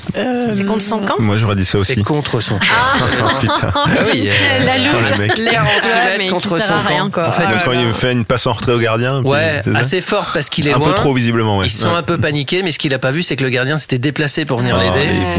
C'est 0.53 0.65
contre 0.65 0.81
son 0.83 0.99
camp? 0.99 1.15
Moi, 1.19 1.37
j'aurais 1.37 1.55
dit 1.55 1.65
ça 1.65 1.77
aussi. 1.79 1.93
C'est 1.95 2.03
contre 2.03 2.39
son 2.41 2.57
camp. 2.59 2.65
Oh, 3.23 3.27
putain. 3.39 3.71
Ah 3.73 3.85
oui, 4.13 4.29
euh, 4.29 4.65
La 4.65 4.73
Oh, 4.73 4.97
loose. 4.97 5.11
le 5.11 5.17
mec. 5.17 5.33
48 5.35 5.45
Ouais, 5.45 5.57
mais 5.61 6.17
mètres 6.17 6.23
qui 6.23 6.29
contre 6.29 6.57
sert 6.57 6.67
son 6.67 6.73
à 6.73 6.81
rien, 6.81 7.03
camp. 7.05 7.09
quoi. 7.11 7.27
En 7.27 7.31
fait, 7.31 7.43
Donc, 7.43 7.63
quand 7.65 7.71
il 7.73 7.93
fait 7.93 8.11
une 8.11 8.25
passe 8.25 8.47
en 8.47 8.51
retrait 8.53 8.73
au 8.73 8.79
gardien. 8.79 9.21
Ouais, 9.23 9.61
assez 9.75 10.01
fort 10.01 10.29
parce 10.33 10.49
qu'il 10.49 10.67
est 10.67 10.73
Un 10.73 10.77
loin. 10.77 10.87
peu 10.89 10.93
trop 10.95 11.13
visiblement, 11.13 11.57
ouais. 11.57 11.67
Ils 11.67 11.69
se 11.69 11.81
sont 11.83 11.89
Ouais. 11.89 11.95
un 11.95 12.03
peu 12.03 12.17
paniqués, 12.17 12.61
mais 12.63 12.71
ce 12.71 12.79
qu'il 12.79 12.93
a 12.93 12.99
pas 12.99 13.11
vu, 13.11 13.23
c'est 13.23 13.35
que 13.35 13.43
le 13.43 13.49
gardien 13.49 13.77
s'était 13.77 13.97
déplacé 13.97 14.45
pour 14.45 14.59
venir 14.59 14.77
Oh, 14.77 14.81
l'aider. 14.81 15.07
Et 15.07 15.35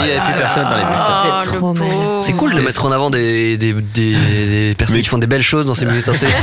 il 0.00 0.04
n'y 0.04 0.10
avait 0.12 0.30
plus 0.32 0.38
personne 0.40 0.64
dans 0.64 0.76
les 0.76 0.82
buts. 0.82 2.22
C'est 2.22 2.32
cool 2.32 2.54
de 2.54 2.60
mettre 2.60 2.84
en 2.84 2.92
avant 2.92 3.10
des, 3.10 3.56
des, 3.56 3.72
des, 3.72 4.14
des 4.14 4.74
personnes 4.76 4.96
Mais- 4.96 5.02
qui 5.02 5.08
font 5.08 5.18
des 5.18 5.26
belles 5.26 5.42
choses 5.42 5.66
dans 5.66 5.74
ces 5.74 5.84
minutes 5.86 6.08
insolites. 6.08 6.34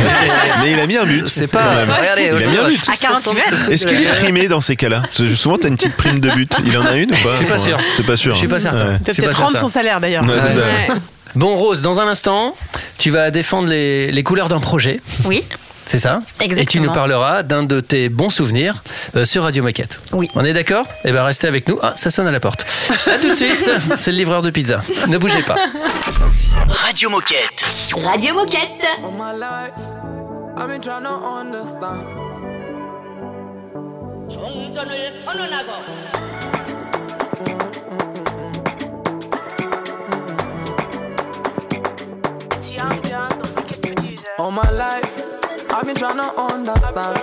Mais 0.61 0.71
il 0.71 0.79
a 0.79 0.87
mis 0.87 0.97
un 0.97 1.05
but. 1.05 1.27
C'est 1.27 1.47
pas. 1.47 1.63
Regardez, 1.99 2.29
Il 2.39 2.43
a 2.43 2.47
mis 2.51 2.57
un 2.57 2.67
but. 2.69 2.89
À 2.89 2.95
48 2.95 3.33
mètres. 3.33 3.42
Est-ce 3.69 3.87
qu'il 3.87 4.01
est 4.01 4.15
primé 4.15 4.47
dans 4.47 4.61
ces 4.61 4.75
cas-là 4.75 5.01
Parce 5.01 5.17
que 5.19 5.29
Souvent, 5.29 5.57
t'as 5.57 5.67
une 5.67 5.75
petite 5.77 5.95
prime 5.95 6.19
de 6.19 6.29
but. 6.31 6.51
Il 6.65 6.77
en 6.77 6.85
a 6.85 6.95
une 6.95 7.11
ou 7.11 7.15
pas 7.23 7.31
Je 7.33 7.37
suis 7.37 7.45
pas 7.45 7.57
sûr. 7.59 7.77
C'est 7.95 8.05
pas 8.05 8.15
sûr. 8.15 8.33
Je 8.33 8.39
suis 8.39 8.47
pas 8.47 8.59
certain. 8.59 8.97
Je 9.05 9.11
suis 9.13 9.21
Peut-être 9.21 9.35
pas 9.37 9.43
rendre 9.43 9.51
certain. 9.53 9.67
son 9.67 9.73
salaire 9.73 9.99
d'ailleurs. 10.01 10.23
C'est. 10.25 10.93
Bon, 11.35 11.55
Rose, 11.55 11.81
dans 11.81 11.99
un 11.99 12.07
instant, 12.07 12.55
tu 12.99 13.09
vas 13.09 13.31
défendre 13.31 13.67
les, 13.67 14.11
les 14.11 14.23
couleurs 14.23 14.49
d'un 14.49 14.59
projet. 14.59 15.01
Oui. 15.25 15.43
C'est 15.85 15.99
ça 15.99 16.21
Et 16.39 16.45
tu 16.45 16.45
Exactement. 16.45 16.85
nous 16.85 16.91
parleras 16.93 17.43
d'un 17.43 17.63
de 17.63 17.81
tes 17.81 18.07
bons 18.07 18.29
souvenirs 18.29 18.83
euh, 19.17 19.25
sur 19.25 19.43
Radio 19.43 19.63
Moquette. 19.63 19.99
Oui. 20.13 20.29
On 20.35 20.45
est 20.45 20.53
d'accord 20.53 20.85
Eh 21.03 21.11
ben 21.11 21.23
restez 21.23 21.47
avec 21.47 21.67
nous. 21.67 21.77
Ah, 21.81 21.93
ça 21.97 22.09
sonne 22.09 22.25
à 22.27 22.31
la 22.31 22.39
porte. 22.39 22.65
À 23.07 23.17
tout 23.17 23.29
de 23.31 23.35
suite. 23.35 23.69
C'est 23.97 24.11
le 24.11 24.17
livreur 24.17 24.41
de 24.43 24.49
pizza. 24.49 24.81
Ne 25.09 25.17
bougez 25.17 25.41
pas. 25.41 25.57
Radio 26.69 27.09
Moquette. 27.09 27.65
Radio 28.01 28.33
Moquette. 28.33 28.85
All 34.25 34.39
my 34.41 34.71
life, 34.71 35.25
I've 35.29 36.55
been 42.65 42.75
trying 42.75 43.01
to 43.03 43.15
understand. 43.15 44.33
All 44.39 44.51
my 44.51 44.69
life, 44.71 45.71
I've 45.71 45.85
been 45.85 45.95
trying 45.95 46.17
to 46.17 46.29
understand. 46.41 47.17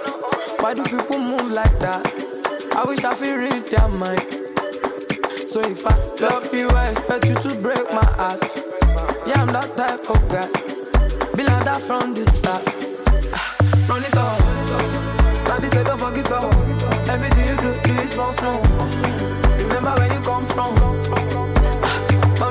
Why 0.61 0.75
do 0.75 0.85
people 0.85 1.19
move 1.19 1.51
like 1.51 1.79
that? 1.79 2.07
I 2.77 2.85
wish 2.85 3.03
I 3.05 3.15
could 3.15 3.29
read 3.29 3.65
their 3.65 3.89
mind. 3.89 4.21
So 5.49 5.61
if 5.61 5.87
I 5.87 5.95
love 6.21 6.55
you, 6.55 6.69
I 6.69 6.91
expect 6.91 7.25
you 7.27 7.35
to 7.35 7.55
break 7.57 7.93
my 7.93 8.05
heart. 8.17 8.43
Yeah, 9.27 9.43
I'm 9.43 9.49
that 9.49 9.75
type 9.75 10.11
of 10.11 10.29
guy. 10.29 10.49
Be 11.35 11.45
like 11.45 11.65
that 11.65 11.81
from 11.83 12.15
the 12.15 12.25
start. 12.27 12.63
Run 13.89 14.05
it 14.05 14.17
up. 14.17 14.40
Daddy 15.61 15.77
said 15.77 15.87
don't 15.87 15.99
forget 16.01 16.33
up. 16.33 16.45
Everything 17.11 17.49
you 17.51 17.57
do, 17.59 17.69
do 17.83 17.93
is 18.01 18.11
small, 18.13 18.33
small. 18.33 18.63
Remember 19.59 19.93
where 19.93 20.11
you 20.11 20.21
come 20.25 20.47
from. 20.47 20.73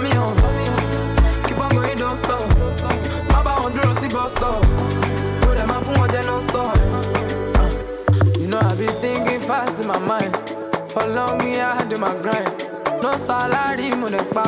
Me 0.04 0.12
on. 0.14 0.38
Oh, 0.38 0.46
oh. 0.46 1.42
Keep 1.48 1.58
on 1.58 1.70
going, 1.72 1.98
don't 1.98 2.16
stop. 2.16 2.48
Baba 3.30 3.50
on 3.66 3.74
the 3.74 3.82
Rossi 3.82 4.10
bus 4.10 4.32
stop. 4.34 4.62
Put 5.42 5.58
them 5.58 5.72
out 5.72 5.84
for 5.86 6.08
don't 6.08 6.44
stop. 6.50 6.78
You 8.38 8.48
know 8.48 8.60
I 8.60 8.76
be 8.76 8.86
thinking 9.02 9.42
fast 9.42 9.82
in 9.82 9.88
my 9.88 9.98
mind. 9.98 10.38
For 10.92 11.08
long, 11.08 11.42
yeah, 11.52 11.80
I 11.80 11.86
do 11.90 11.98
my 11.98 12.14
grind. 12.22 12.64
No 13.02 13.12
salary, 13.14 13.90
mo 13.96 14.06
le 14.06 14.24
pa. 14.36 14.44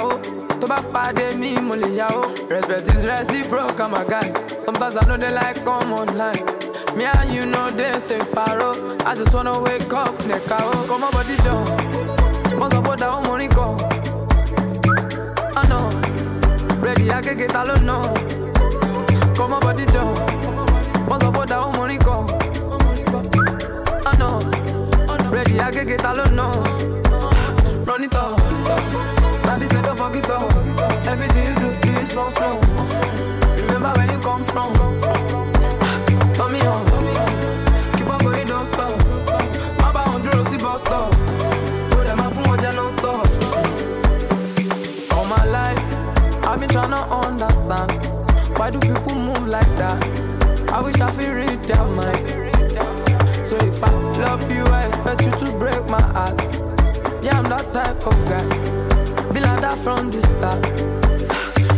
Tó 0.59 0.67
bá 0.67 0.77
pàdé 0.93 1.35
mi, 1.35 1.55
mo 1.59 1.73
lè 1.73 1.89
yá 1.97 2.07
o. 2.13 2.29
Respect 2.47 2.93
is 2.93 3.07
reciprocal, 3.07 3.95
I'm 3.95 4.07
guy. 4.07 4.31
Sometimes 4.65 4.97
I 4.97 5.07
know 5.07 5.17
they 5.17 5.33
like 5.33 5.65
come 5.65 5.93
online. 5.93 6.60
Me 6.95 7.05
and 7.05 7.31
you 7.31 7.45
know 7.45 7.69
they 7.69 7.91
separo. 7.91 8.75
I 9.05 9.15
just 9.15 9.33
wanna 9.33 9.59
wake 9.61 9.93
up, 9.93 10.13
neka 10.27 10.57
oh. 10.59 10.85
Come 10.87 11.03
on, 11.03 11.11
body 11.11 11.37
down. 11.37 12.59
Must 12.59 12.73
have 12.73 12.83
that 12.83 12.99
down 12.99 13.23
money 13.23 13.47
go. 13.47 13.77
I 15.55 15.67
know. 15.69 15.89
Ready, 16.81 17.09
I 17.11 17.21
can 17.21 17.37
get 17.37 17.55
alone 17.55 17.85
now. 17.85 18.13
Come 19.35 19.53
on, 19.53 19.61
body 19.61 19.85
down. 19.85 20.13
Must 21.07 21.23
have 21.23 21.33
that 21.33 21.47
down 21.47 21.71
money 21.77 21.97
go. 21.97 22.27
I 24.05 24.17
know. 24.17 24.39
Ready, 25.31 25.59
I 25.61 25.71
can 25.71 25.87
get 25.87 26.03
alone 26.03 26.35
now. 26.35 26.63
Run 27.85 28.03
it 28.03 28.15
up. 28.15 28.37
Daddy 29.43 29.67
said 29.69 29.85
don't 29.85 29.97
fuck 29.97 30.15
it 30.15 30.29
up. 30.29 30.51
Everything 31.07 31.47
you 31.47 31.55
do, 31.55 31.79
please, 31.81 32.09
slow, 32.09 32.29
slow. 32.29 32.59
Remember 33.65 33.93
where 33.95 34.11
you 34.11 34.19
come 34.19 34.43
from. 34.45 35.10
On 40.71 40.77
the 40.77 40.81
bus 40.81 40.81
stop. 40.81 41.11
Put 41.91 42.05
them 42.07 42.19
out 42.19 42.33
for 42.33 42.47
one, 42.47 42.61
non 42.61 42.91
stop. 42.97 43.27
All 45.13 45.25
my 45.25 45.45
life, 45.45 46.45
I've 46.45 46.59
been 46.59 46.69
trying 46.69 46.91
to 46.91 47.03
understand. 47.03 47.91
Why 48.57 48.69
do 48.69 48.79
people 48.79 49.15
move 49.15 49.47
like 49.47 49.75
that? 49.77 49.99
I 50.71 50.81
wish 50.81 50.99
I 50.99 51.11
could 51.11 51.27
read 51.29 51.61
their 51.63 51.85
mind. 51.85 52.29
So 53.47 53.57
if 53.57 53.83
I 53.83 53.91
love 54.23 54.49
you, 54.51 54.63
I 54.65 54.87
expect 54.87 55.21
you 55.23 55.31
to 55.31 55.51
break 55.59 55.85
my 55.87 56.01
heart. 56.01 56.39
Yeah, 57.21 57.37
I'm 57.37 57.49
that 57.49 57.67
type 57.73 58.07
of 58.07 58.17
guy. 58.29 58.45
Be 59.33 59.39
like 59.39 59.61
that 59.61 59.77
from 59.83 60.09
the 60.11 60.21
start. 60.21 60.65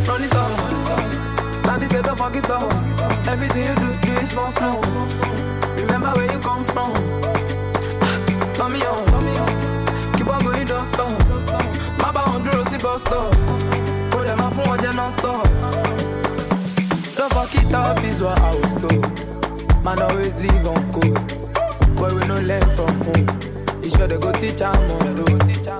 Run 0.07 0.23
it 0.23 0.35
up. 0.35 1.63
Daddy 1.63 1.87
said 1.87 2.05
don't 2.05 2.17
forget 2.17 2.49
up. 2.49 2.71
Everything 3.27 3.67
you 3.69 3.75
do, 3.75 3.87
do 4.01 4.11
is 4.21 4.29
small, 4.29 4.51
small. 4.51 4.81
Remember 5.75 6.11
where 6.11 6.31
you 6.31 6.39
come 6.39 6.63
from. 6.65 7.32
Turn 8.53 8.71
me 8.71 8.81
on. 8.85 9.05
Keep 10.13 10.27
on 10.27 10.43
going, 10.43 10.65
don't 10.67 10.85
stop. 10.85 11.09
Baba 11.97 12.19
on 12.31 12.43
the 12.43 12.51
Rossi 12.51 12.77
bus 12.77 13.01
stop. 13.01 13.31
Put 14.11 14.27
them 14.27 14.39
for 14.51 14.67
one, 14.67 14.79
then 14.79 14.93
stop. 15.17 15.45
Don't 17.15 17.33
fuck 17.33 17.53
it 17.55 17.73
up 17.73 18.03
is 18.03 18.19
what 18.21 18.39
I 18.39 18.55
was 18.55 18.71
told. 18.81 19.83
Man 19.83 20.01
always 20.01 20.35
leave 20.41 20.67
on 20.67 20.91
code. 20.93 21.43
Boy, 21.95 22.13
we 22.15 22.27
no 22.27 22.35
learn 22.35 22.61
from 22.75 22.93
home. 23.01 23.27
You 23.83 23.89
sure 23.89 24.07
they 24.07 24.17
go 24.17 24.31
teach 24.33 24.61
am 24.61 24.75
on 24.91 25.15
road. 25.17 25.41
Teach 25.47 25.67
on. 25.67 25.79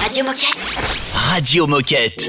Radio 0.00 0.24
Moquette. 0.24 0.57
Radio 1.30 1.66
Moquette. 1.66 2.26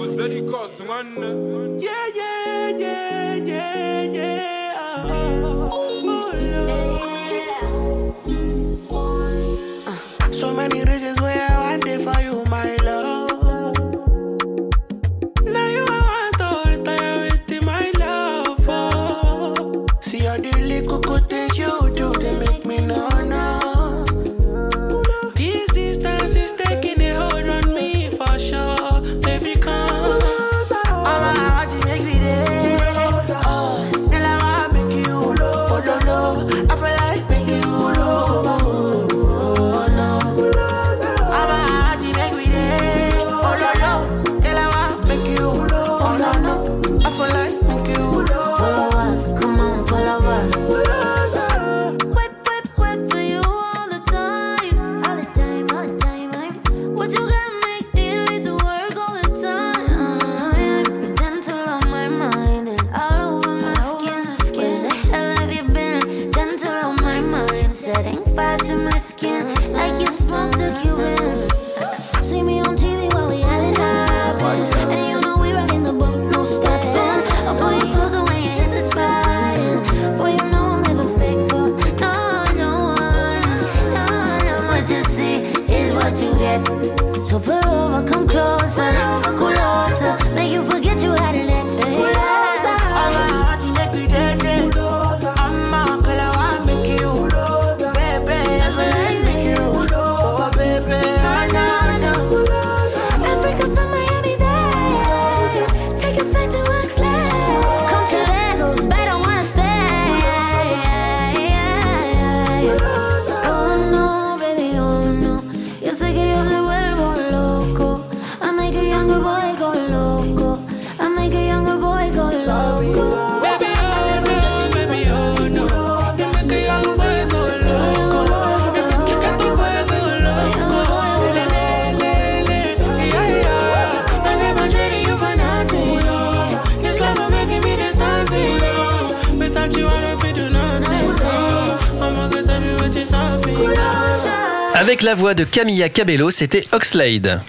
La 145.02 145.16
voix 145.16 145.34
de 145.34 145.46
Camilla 145.46 145.88
Cabello, 145.88 146.30
c'était 146.30 146.66
Oxlade. 146.74 147.42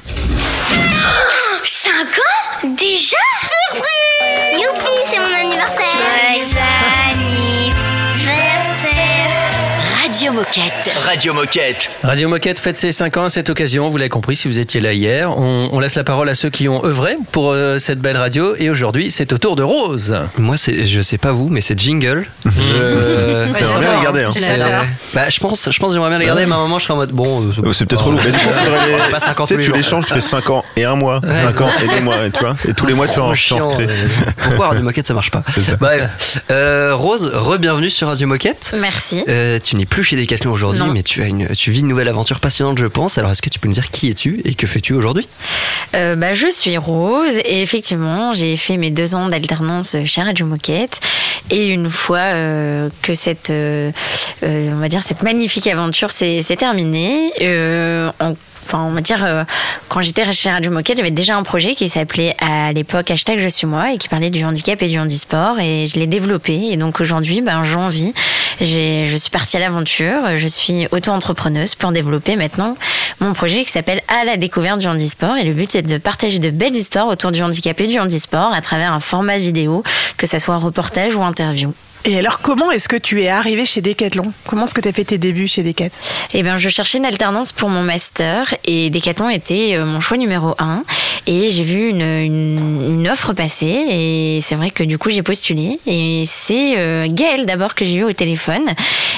Moquette. 10.57 10.99
Radio 11.07 11.33
Moquette. 11.33 11.89
Radio 12.03 12.29
Moquette 12.29 12.59
fête 12.59 12.77
ses 12.77 12.91
5 12.91 13.17
ans 13.19 13.25
à 13.27 13.31
cette 13.31 13.51
occasion, 13.51 13.89
vous 13.89 13.97
l'avez 13.97 14.09
compris 14.09 14.35
si 14.35 14.49
vous 14.49 14.59
étiez 14.59 14.81
là 14.81 14.93
hier. 14.93 15.31
On, 15.39 15.69
on 15.71 15.79
laisse 15.79 15.95
la 15.95 16.03
parole 16.03 16.29
à 16.29 16.35
ceux 16.35 16.51
qui 16.51 16.69
ont 16.69 16.85
œuvré 16.85 17.17
pour 17.31 17.53
euh, 17.53 17.79
cette 17.79 18.01
belle 18.01 18.17
radio 18.17 18.57
et 18.59 18.69
aujourd'hui 18.69 19.13
c'est 19.13 19.33
au 19.33 19.39
tour 19.39 19.55
de 19.55 19.63
Rose. 19.63 20.17
Moi, 20.39 20.57
je 20.57 21.01
sais 21.03 21.19
pas 21.19 21.31
vous, 21.31 21.49
mais 21.49 21.61
c'est 21.61 21.79
jingle. 21.79 22.27
Je... 22.45 23.53
T'aimerais 23.53 23.79
bien 23.81 23.97
les 23.97 24.03
garder, 24.03 24.23
hein. 24.25 24.31
C'est- 24.33 24.59
Bah, 25.15 25.31
je 25.31 25.39
pense, 25.39 25.69
je 25.71 25.79
pense 25.79 25.91
que 25.91 25.95
j'aimerais 25.95 26.11
bien 26.11 26.19
les 26.19 26.27
garder, 26.27 26.47
mais 26.47 26.53
à 26.53 26.57
un 26.57 26.63
moment, 26.63 26.81
je 26.81 26.85
serais 26.85 26.95
en 26.95 26.99
mode 26.99 27.11
bon. 27.13 27.53
euh, 27.65 27.73
C'est 27.73 27.87
peut-être 27.87 28.11
Pas 29.11 29.21
50 29.21 29.47
tu 29.49 29.57
les 29.57 29.65
tu 29.65 29.71
les 29.73 29.83
jours. 29.83 29.91
changes, 29.91 30.07
tu 30.07 30.15
fais 30.15 30.21
5 30.21 30.51
ans 30.51 30.65
et 30.77 30.85
un 30.85 30.97
mois, 30.97 31.21
5 31.23 31.61
ans 31.61 31.71
et 31.85 31.87
2 31.95 32.01
mois, 32.01 32.17
tu 32.35 32.41
vois. 32.41 32.57
Et 32.69 32.75
tous 32.75 32.87
les 32.87 32.95
mois, 32.95 33.07
tu 33.07 33.21
en 33.21 33.33
Trop 33.35 33.81
euh, 33.81 33.87
Pourquoi 34.43 34.69
Radio 34.71 34.83
Moquette 34.83 35.07
ça 35.07 35.15
marche 35.15 35.31
pas 35.31 35.45
Bref, 35.79 36.39
euh, 36.51 36.95
Rose, 36.97 37.31
re-bienvenue 37.33 37.91
sur 37.91 38.09
Radio 38.09 38.27
Moquette. 38.27 38.75
Merci. 38.81 39.23
Euh, 39.29 39.61
tu 39.63 39.77
n'es 39.77 39.87
plus 39.87 40.03
chez 40.03 40.17
Decathlon 40.17 40.40
aujourd'hui, 40.49 40.83
mais 40.93 41.03
tu 41.03 41.23
as 41.23 41.27
une, 41.27 41.47
tu 41.49 41.71
vis 41.71 41.81
une 41.81 41.89
nouvelle 41.89 42.09
aventure 42.09 42.41
passionnante, 42.41 42.79
je 42.79 42.87
pense. 42.87 43.19
Alors, 43.19 43.31
est-ce 43.31 43.43
que 43.43 43.51
tu 43.51 43.59
peux 43.59 43.69
nous 43.69 43.75
dire 43.75 43.91
qui 43.91 44.09
es-tu 44.11 44.41
et 44.45 44.55
que 44.55 44.67
fais-tu 44.67 44.95
aujourd'hui? 44.95 45.29
Euh, 45.95 46.17
bah, 46.17 46.33
je 46.35 46.49
suis 46.49 46.77
Rose 46.79 47.37
et 47.45 47.63
effectivement, 47.63 48.33
j'ai 48.33 48.57
fait 48.57 48.77
mes 48.77 48.91
deux 48.91 49.15
ans 49.15 49.29
d'alternance 49.29 49.97
chez 50.05 50.23
Radio 50.23 50.47
Moquette. 50.47 51.01
Et 51.51 51.69
une 51.69 51.89
fois 51.91 52.19
euh, 52.19 52.89
que 53.03 53.15
cette, 53.15 53.51
euh, 53.51 53.91
on 54.43 54.77
va 54.77 54.89
dire, 54.89 55.03
cette 55.03 55.23
magnifique 55.23 55.67
aventure 55.67 56.11
s'est 56.13 56.43
terminée, 56.59 57.33
on- 58.21 58.37
Enfin, 58.65 58.85
on 58.85 58.93
va 58.93 59.01
dire, 59.01 59.25
euh, 59.25 59.45
quand 59.89 60.01
j'étais 60.01 60.31
chez 60.33 60.51
Radio 60.51 60.71
Moquette, 60.71 60.99
j'avais 60.99 61.11
déjà 61.11 61.37
un 61.37 61.43
projet 61.43 61.75
qui 61.75 61.89
s'appelait 61.89 62.37
à 62.39 62.73
l'époque 62.73 63.11
hashtag 63.11 63.39
Je 63.39 63.49
suis 63.49 63.67
moi 63.67 63.93
et 63.93 63.99
qui 63.99 64.09
parlait 64.09 64.31
du 64.31 64.45
handicap 64.45 64.81
et 64.83 64.89
du 64.89 64.99
handisport 64.99 65.59
et 65.59 65.87
je 65.87 65.99
l'ai 65.99 66.07
développé. 66.07 66.69
Et 66.71 66.77
donc 66.77 67.01
aujourd'hui, 67.01 67.41
ben, 67.41 67.65
j'en 67.65 67.89
vis. 67.89 68.13
Je 68.61 69.17
suis 69.17 69.31
partie 69.31 69.57
à 69.57 69.61
l'aventure. 69.61 70.37
Je 70.37 70.47
suis 70.47 70.87
auto-entrepreneuse 70.93 71.75
pour 71.75 71.93
développer 71.93 72.37
maintenant 72.37 72.77
mon 73.21 73.33
projet 73.33 73.65
qui 73.65 73.71
s'appelle 73.71 74.03
À 74.09 74.25
la 74.25 74.37
découverte 74.37 74.79
du 74.79 74.87
handisport. 74.87 75.37
Et 75.37 75.45
le 75.45 75.53
but, 75.53 75.73
c'est 75.73 75.83
de 75.83 75.99
partager 75.99 76.39
de 76.39 76.51
belles 76.51 76.77
histoires 76.77 77.09
autour 77.09 77.33
du 77.33 77.43
handicap 77.43 77.81
et 77.81 77.87
du 77.87 77.99
handisport 77.99 78.53
à 78.53 78.61
travers 78.61 78.93
un 78.93 79.01
format 79.01 79.39
vidéo, 79.39 79.83
que 80.17 80.27
ça 80.27 80.39
soit 80.39 80.57
reportage 80.57 81.17
ou 81.17 81.23
interview. 81.23 81.73
Et 82.07 82.19
alors, 82.19 82.41
comment 82.41 82.71
est-ce 82.71 82.89
que 82.89 82.97
tu 82.97 83.23
es 83.23 83.29
arrivé 83.29 83.67
chez 83.67 83.83
Decathlon? 83.83 84.33
Comment 84.47 84.65
est-ce 84.65 84.75
que 84.75 84.81
tu 84.81 84.89
as 84.89 84.93
fait 84.93 85.05
tes 85.05 85.19
débuts 85.19 85.47
chez 85.47 85.63
Decat 85.63 85.91
Eh 86.33 86.43
bien, 86.43 86.57
je 86.57 86.71
cherchais 86.71 86.97
une 86.97 87.05
alternance 87.05 87.53
pour 87.53 87.69
mon 87.69 87.83
master 87.83 88.55
et 88.65 88.89
Decathlon 88.89 89.29
était 89.29 89.75
euh, 89.75 89.85
mon 89.85 90.01
choix 90.01 90.17
numéro 90.17 90.55
un. 90.59 90.83
Et 91.27 91.51
j'ai 91.51 91.63
vu 91.63 91.91
une, 91.91 92.01
une, 92.01 93.09
offre 93.09 93.35
passer 93.35 93.67
et 93.67 94.41
c'est 94.41 94.55
vrai 94.55 94.71
que 94.71 94.83
du 94.83 94.97
coup 94.97 95.11
j'ai 95.11 95.23
postulé. 95.23 95.79
Et 95.87 96.25
c'est 96.27 96.79
euh, 96.79 97.07
Gaëlle 97.09 97.45
d'abord 97.45 97.75
que 97.75 97.85
j'ai 97.85 97.97
eu 97.97 98.05
au 98.05 98.13
téléphone 98.13 98.65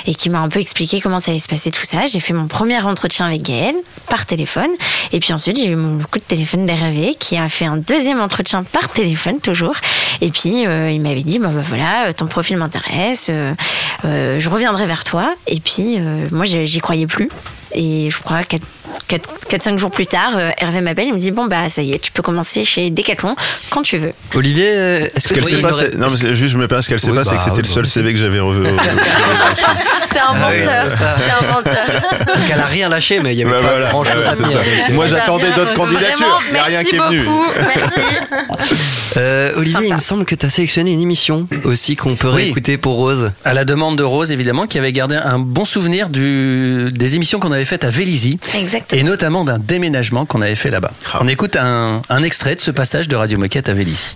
et 0.06 0.14
qui 0.14 0.28
m'a 0.28 0.40
un 0.40 0.48
peu 0.48 0.60
expliqué 0.60 1.00
comment 1.00 1.20
ça 1.20 1.30
allait 1.30 1.40
se 1.40 1.48
passer 1.48 1.70
tout 1.70 1.84
ça. 1.84 2.06
J'ai 2.06 2.20
fait 2.20 2.32
mon 2.32 2.48
premier 2.48 2.80
entretien 2.80 3.26
avec 3.26 3.42
Gaëlle 3.42 3.76
par 4.08 4.26
téléphone. 4.26 4.70
Et 5.12 5.20
puis 5.20 5.32
ensuite 5.32 5.56
j'ai 5.58 5.68
eu 5.68 5.76
mon 5.76 6.02
coup 6.02 6.18
de 6.18 6.24
téléphone 6.24 6.66
d'RV 6.66 7.14
qui 7.18 7.36
a 7.36 7.48
fait 7.48 7.66
un 7.66 7.76
deuxième 7.76 8.20
entretien 8.20 8.64
par 8.64 8.88
téléphone 8.88 9.40
toujours. 9.40 9.76
Et 10.20 10.30
puis 10.30 10.66
euh, 10.66 10.90
il 10.90 11.00
m'avait 11.00 11.22
dit, 11.22 11.38
bah, 11.38 11.50
bah, 11.54 11.62
voilà, 11.64 12.12
ton 12.12 12.26
profil 12.26 12.56
euh, 13.28 13.54
euh, 14.04 14.40
je 14.40 14.48
reviendrai 14.48 14.86
vers 14.86 15.04
toi. 15.04 15.34
Et 15.46 15.60
puis 15.60 15.96
euh, 15.98 16.28
moi 16.30 16.44
j'y 16.44 16.80
croyais 16.80 17.06
plus. 17.06 17.30
Et 17.74 18.08
je 18.10 18.18
crois 18.18 18.40
4-5 19.08 19.78
jours 19.78 19.90
plus 19.90 20.06
tard, 20.06 20.32
euh, 20.36 20.50
Hervé 20.58 20.80
m'appelle, 20.80 21.06
il 21.08 21.14
me 21.14 21.18
dit 21.18 21.30
Bon, 21.30 21.46
bah 21.46 21.68
ça 21.68 21.82
y 21.82 21.92
est, 21.92 21.98
tu 21.98 22.12
peux 22.12 22.22
commencer 22.22 22.64
chez 22.64 22.90
Decathlon 22.90 23.34
quand 23.70 23.82
tu 23.82 23.98
veux. 23.98 24.12
Olivier, 24.34 24.70
euh, 24.74 25.06
est-ce 25.14 25.28
Ce 25.28 25.34
que 25.34 25.40
qu'elle 25.40 25.44
tu 25.48 25.56
sait 25.56 25.62
pas, 25.62 25.72
aurait- 25.72 25.90
non, 25.96 26.06
mais 26.10 26.34
juste, 26.34 26.52
je 26.52 26.58
me 26.58 26.66
permets, 26.68 26.82
ce 26.82 26.88
qu'elle 26.88 27.00
sait 27.00 27.10
Oui, 27.10 27.16
pas, 27.16 27.24
c'est 27.24 27.30
bah, 27.32 27.36
que 27.38 27.42
c'était 27.44 27.56
le 27.62 27.66
oui, 27.68 27.72
seul 27.74 27.82
bah, 27.84 27.88
CV 27.90 28.12
que 28.12 28.18
j'avais 28.18 28.40
revu. 28.40 28.64
T'es 30.12 30.18
un 30.18 30.24
Ah 30.28 30.48
oui, 30.50 30.58
menteur, 30.60 30.86
t'es 30.98 31.30
un 31.30 31.52
menteur. 31.52 31.86
Donc 32.26 32.44
elle 32.52 32.60
a 32.60 32.66
rien 32.66 32.88
lâché, 32.88 33.20
mais 33.20 33.34
il 33.34 33.38
y 33.38 33.42
avait 33.42 33.50
Bah, 33.52 33.58
pas 33.60 33.70
voilà. 33.70 33.88
grand 33.90 34.04
chose 34.04 34.22
à 34.26 34.36
ça. 34.36 34.92
Moi, 34.92 35.06
j'attendais 35.06 35.50
d'autres 35.52 35.74
candidatures. 35.74 36.42
Il 36.48 36.52
n'y 36.52 36.58
a 36.58 36.62
rien 36.64 36.76
merci 36.78 36.90
qui 36.90 36.96
est 36.96 37.00
venu. 37.00 37.24
beaucoup, 37.24 37.46
merci. 37.76 38.00
Euh, 39.18 39.52
Olivier, 39.56 39.88
il 39.88 39.94
me 39.94 39.98
semble 39.98 40.24
que 40.24 40.34
tu 40.34 40.46
as 40.46 40.48
sélectionné 40.48 40.90
une 40.94 41.02
émission 41.02 41.46
aussi 41.64 41.96
qu'on 41.96 42.16
peut 42.16 42.28
Oui. 42.28 42.44
réécouter 42.44 42.78
pour 42.78 42.94
Rose. 42.94 43.30
À 43.44 43.52
la 43.52 43.66
demande 43.66 43.98
de 43.98 44.02
Rose, 44.02 44.32
évidemment, 44.32 44.66
qui 44.66 44.78
avait 44.78 44.90
gardé 44.92 45.16
un 45.16 45.38
bon 45.38 45.66
souvenir 45.66 46.08
du, 46.08 46.88
des 46.90 47.14
émissions 47.14 47.38
qu'on 47.38 47.52
avait 47.52 47.61
faites 47.64 47.84
à 47.84 47.90
Vélizy. 47.90 48.38
Exactement. 48.54 49.00
Et 49.00 49.04
notamment 49.04 49.44
d'un 49.44 49.58
déménagement 49.58 50.24
qu'on 50.26 50.42
avait 50.42 50.54
fait 50.56 50.70
là-bas. 50.70 50.92
On 51.20 51.28
écoute 51.28 51.56
un, 51.56 52.02
un 52.08 52.22
extrait 52.22 52.54
de 52.54 52.60
ce 52.60 52.70
passage 52.70 53.08
de 53.08 53.16
Radio 53.16 53.38
Moquette 53.38 53.68
à 53.68 53.74
Vélizy. 53.74 54.06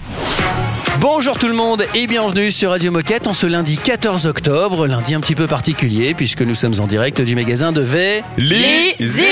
Bonjour 1.00 1.38
tout 1.38 1.48
le 1.48 1.52
monde 1.54 1.84
et 1.94 2.06
bienvenue 2.06 2.50
sur 2.50 2.70
Radio 2.70 2.90
Moquette 2.90 3.26
en 3.26 3.34
ce 3.34 3.46
lundi 3.46 3.76
14 3.76 4.26
octobre, 4.26 4.86
lundi 4.86 5.14
un 5.14 5.20
petit 5.20 5.34
peu 5.34 5.46
particulier 5.46 6.14
puisque 6.14 6.40
nous 6.40 6.54
sommes 6.54 6.80
en 6.80 6.86
direct 6.86 7.20
du 7.20 7.34
magasin 7.34 7.70
de 7.70 7.82
Vélizy. 7.82 9.24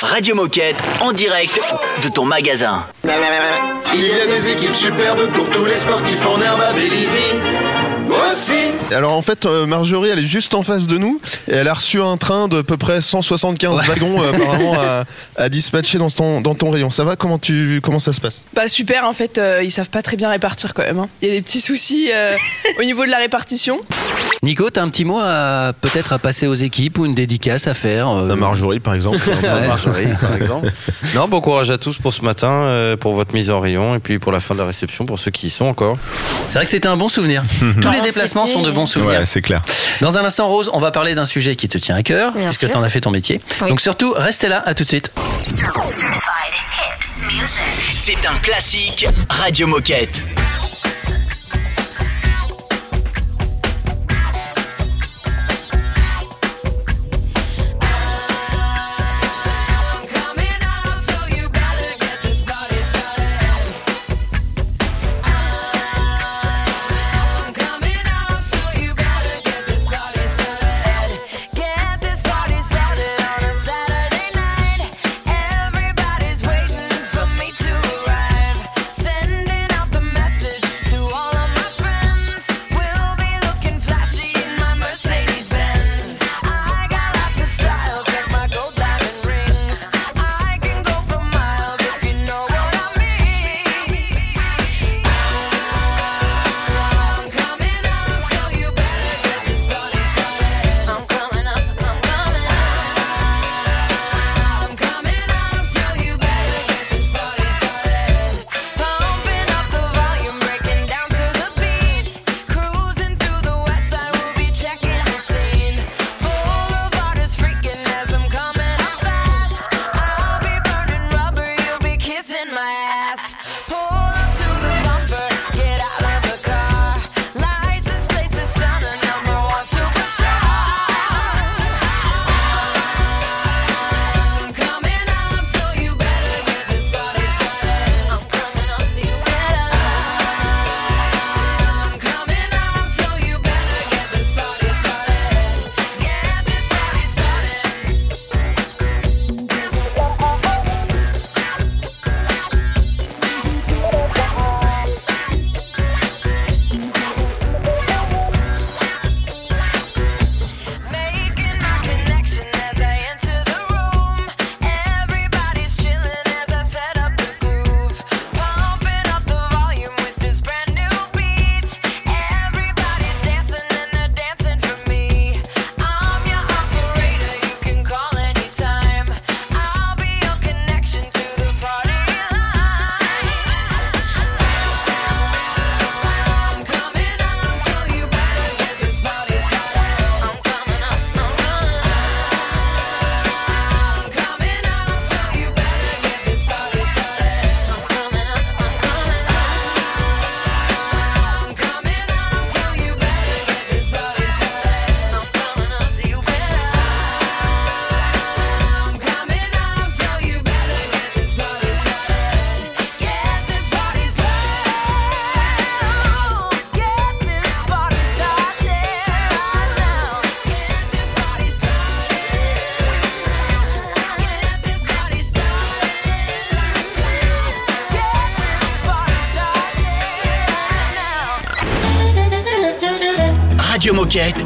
Radio 0.00 0.34
Moquette 0.34 0.76
en 1.00 1.12
direct 1.12 1.60
de 2.04 2.08
ton 2.08 2.24
magasin. 2.24 2.84
Il 3.04 4.00
y 4.00 4.12
a 4.12 4.26
des 4.26 4.50
équipes 4.50 4.74
superbes 4.74 5.28
pour 5.32 5.48
tous 5.50 5.64
les 5.64 5.76
sportifs 5.76 6.24
en 6.26 6.40
herbe 6.40 6.60
à 6.60 6.72
Vélizy. 6.72 7.18
Aussi. 8.32 8.54
Alors 8.94 9.12
en 9.12 9.22
fait, 9.22 9.46
euh, 9.46 9.66
Marjorie, 9.66 10.10
elle 10.10 10.18
est 10.18 10.26
juste 10.26 10.54
en 10.54 10.62
face 10.62 10.86
de 10.86 10.98
nous 10.98 11.20
et 11.48 11.54
elle 11.54 11.68
a 11.68 11.74
reçu 11.74 12.00
un 12.00 12.16
train 12.16 12.48
de 12.48 12.62
peu 12.62 12.76
près 12.76 13.00
175 13.00 13.86
wagons 13.86 14.22
euh, 14.22 14.32
apparemment 14.32 14.74
à, 14.80 15.04
à 15.36 15.48
dispatcher 15.48 15.98
dans 15.98 16.10
ton, 16.10 16.40
dans 16.40 16.54
ton 16.54 16.70
rayon. 16.70 16.90
Ça 16.90 17.04
va 17.04 17.16
comment, 17.16 17.38
tu, 17.38 17.80
comment 17.82 17.98
ça 17.98 18.12
se 18.12 18.20
passe? 18.20 18.44
Bah 18.54 18.68
super, 18.68 19.06
en 19.06 19.12
fait, 19.12 19.38
euh, 19.38 19.62
ils 19.64 19.70
savent 19.70 19.90
pas 19.90 20.02
très 20.02 20.16
bien 20.16 20.28
répartir 20.30 20.74
quand 20.74 20.82
même. 20.82 20.98
hein. 20.98 21.08
Il 21.22 21.28
y 21.28 21.30
a 21.30 21.34
des 21.34 21.42
petits 21.42 21.60
soucis 21.60 22.10
euh, 22.14 22.34
au 22.78 22.82
niveau 22.84 23.04
de 23.04 23.10
la 23.10 23.18
répartition. 23.18 23.80
Nico, 24.42 24.68
t'as 24.70 24.82
un 24.82 24.88
petit 24.88 25.04
mot 25.04 25.18
à 25.22 25.72
peut-être 25.80 26.12
à 26.12 26.18
passer 26.18 26.46
aux 26.46 26.54
équipes 26.54 26.98
ou 26.98 27.06
une 27.06 27.14
dédicace 27.14 27.66
à 27.66 27.74
faire 27.74 28.08
euh, 28.08 28.34
Marjorie 28.36 28.80
par 28.80 28.94
exemple. 28.94 29.18
Ouais. 29.42 29.66
Marjorie, 29.66 30.06
par 30.20 30.34
exemple. 30.36 30.70
Non, 31.14 31.26
bon 31.28 31.40
courage 31.40 31.70
à 31.70 31.76
tous 31.78 31.98
pour 31.98 32.12
ce 32.14 32.22
matin, 32.22 32.48
euh, 32.50 32.96
pour 32.96 33.14
votre 33.14 33.34
mise 33.34 33.50
en 33.50 33.60
rayon 33.60 33.96
et 33.96 33.98
puis 33.98 34.18
pour 34.18 34.30
la 34.30 34.38
fin 34.40 34.54
de 34.54 34.60
la 34.60 34.66
réception, 34.66 35.04
pour 35.04 35.18
ceux 35.18 35.30
qui 35.32 35.48
y 35.48 35.50
sont 35.50 35.64
encore. 35.66 35.98
C'est 36.48 36.54
vrai 36.54 36.64
que 36.64 36.70
c'était 36.70 36.88
un 36.88 36.96
bon 36.96 37.08
souvenir. 37.08 37.42
Tous 37.82 37.90
les 37.90 38.00
déplacements 38.02 38.46
sont 38.46 38.62
de 38.62 38.70
bons 38.70 38.86
souvenirs. 38.86 39.20
Ouais, 39.20 39.26
c'est 39.26 39.42
clair. 39.42 39.62
Dans 40.00 40.18
un 40.18 40.24
instant, 40.24 40.48
Rose, 40.48 40.70
on 40.72 40.80
va 40.80 40.90
parler 40.90 41.14
d'un 41.14 41.26
sujet 41.26 41.56
qui 41.56 41.68
te 41.68 41.78
tient 41.78 41.96
à 41.96 42.02
cœur, 42.02 42.32
Bien 42.32 42.48
puisque 42.48 42.70
tu 42.70 42.76
en 42.76 42.82
as 42.82 42.88
fait 42.88 43.00
ton 43.00 43.10
métier. 43.10 43.40
Oui. 43.60 43.68
Donc 43.68 43.80
surtout, 43.80 44.14
restez 44.16 44.48
là, 44.48 44.62
à 44.64 44.74
tout 44.74 44.84
de 44.84 44.88
suite. 44.88 45.12
C'est 47.96 48.26
un 48.26 48.38
classique 48.42 49.06
Radio 49.28 49.66
Moquette. 49.66 50.22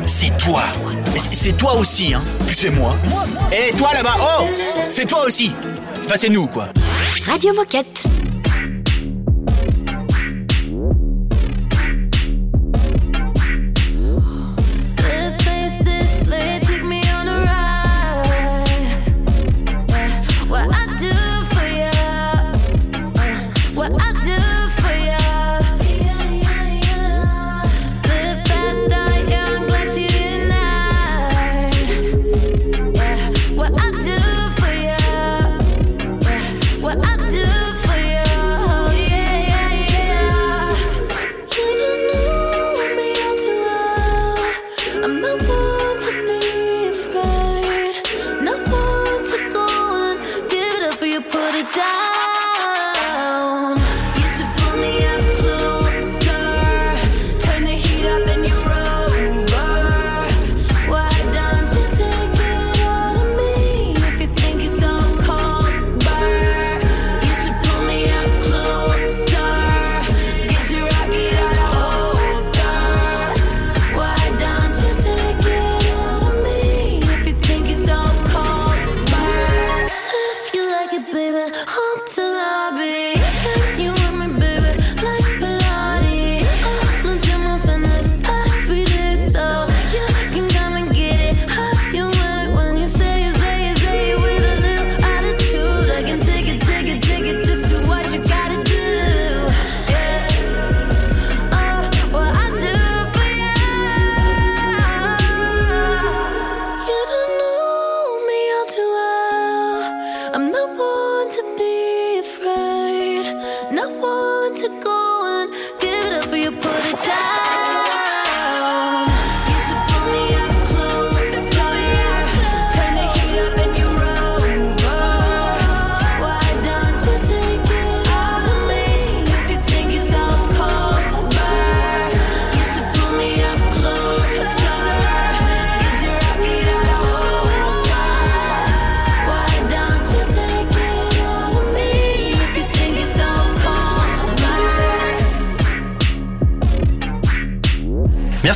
C'est 0.07 0.31
toi. 0.39 0.63
C'est- 1.33 1.57
toi 1.57 1.75
aussi, 1.75 2.15
hein. 2.15 2.23
Puis 2.47 2.55
c'est 2.55 2.71
moi. 2.71 2.95
Et 3.51 3.73
toi 3.77 3.91
là-bas, 3.93 4.15
oh 4.21 4.45
C'est 4.91 5.07
toi 5.07 5.25
aussi. 5.25 5.51
Enfin, 6.05 6.15
c'est 6.15 6.29
nous, 6.29 6.47
quoi. 6.47 6.69
Radio 7.27 7.53
Moquette. 7.53 8.06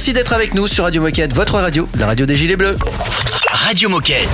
Merci 0.01 0.15
d'être 0.15 0.33
avec 0.33 0.55
nous 0.55 0.67
sur 0.67 0.85
Radio 0.85 1.03
Moquette, 1.03 1.35
votre 1.35 1.59
radio, 1.59 1.87
la 1.99 2.07
radio 2.07 2.25
des 2.25 2.35
Gilets 2.35 2.57
Bleus. 2.57 2.79
Radio 3.51 3.91
Moquette. 3.91 4.31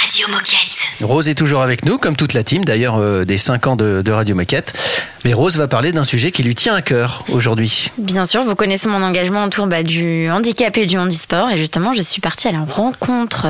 Radio 0.00 0.28
Moquette. 0.28 0.72
Rose 1.00 1.28
est 1.28 1.34
toujours 1.34 1.60
avec 1.60 1.84
nous, 1.84 1.98
comme 1.98 2.14
toute 2.14 2.34
la 2.34 2.44
team 2.44 2.64
d'ailleurs 2.64 2.98
euh, 2.98 3.24
des 3.24 3.36
5 3.36 3.66
ans 3.66 3.74
de, 3.74 4.02
de 4.02 4.12
Radio 4.12 4.36
Moquette. 4.36 4.72
Mais 5.24 5.34
Rose 5.34 5.56
va 5.56 5.68
parler 5.68 5.92
d'un 5.92 6.04
sujet 6.04 6.32
qui 6.32 6.42
lui 6.42 6.54
tient 6.54 6.74
à 6.74 6.82
cœur 6.82 7.24
aujourd'hui. 7.30 7.90
Bien 7.96 8.24
sûr, 8.24 8.42
vous 8.42 8.56
connaissez 8.56 8.88
mon 8.88 9.02
engagement 9.02 9.44
autour 9.44 9.66
bah, 9.66 9.84
du 9.84 10.28
handicap 10.30 10.76
et 10.76 10.86
du 10.86 10.98
handisport. 10.98 11.50
Et 11.50 11.56
justement, 11.56 11.94
je 11.94 12.02
suis 12.02 12.20
partie 12.20 12.48
à 12.48 12.52
la 12.52 12.64
rencontre 12.64 13.46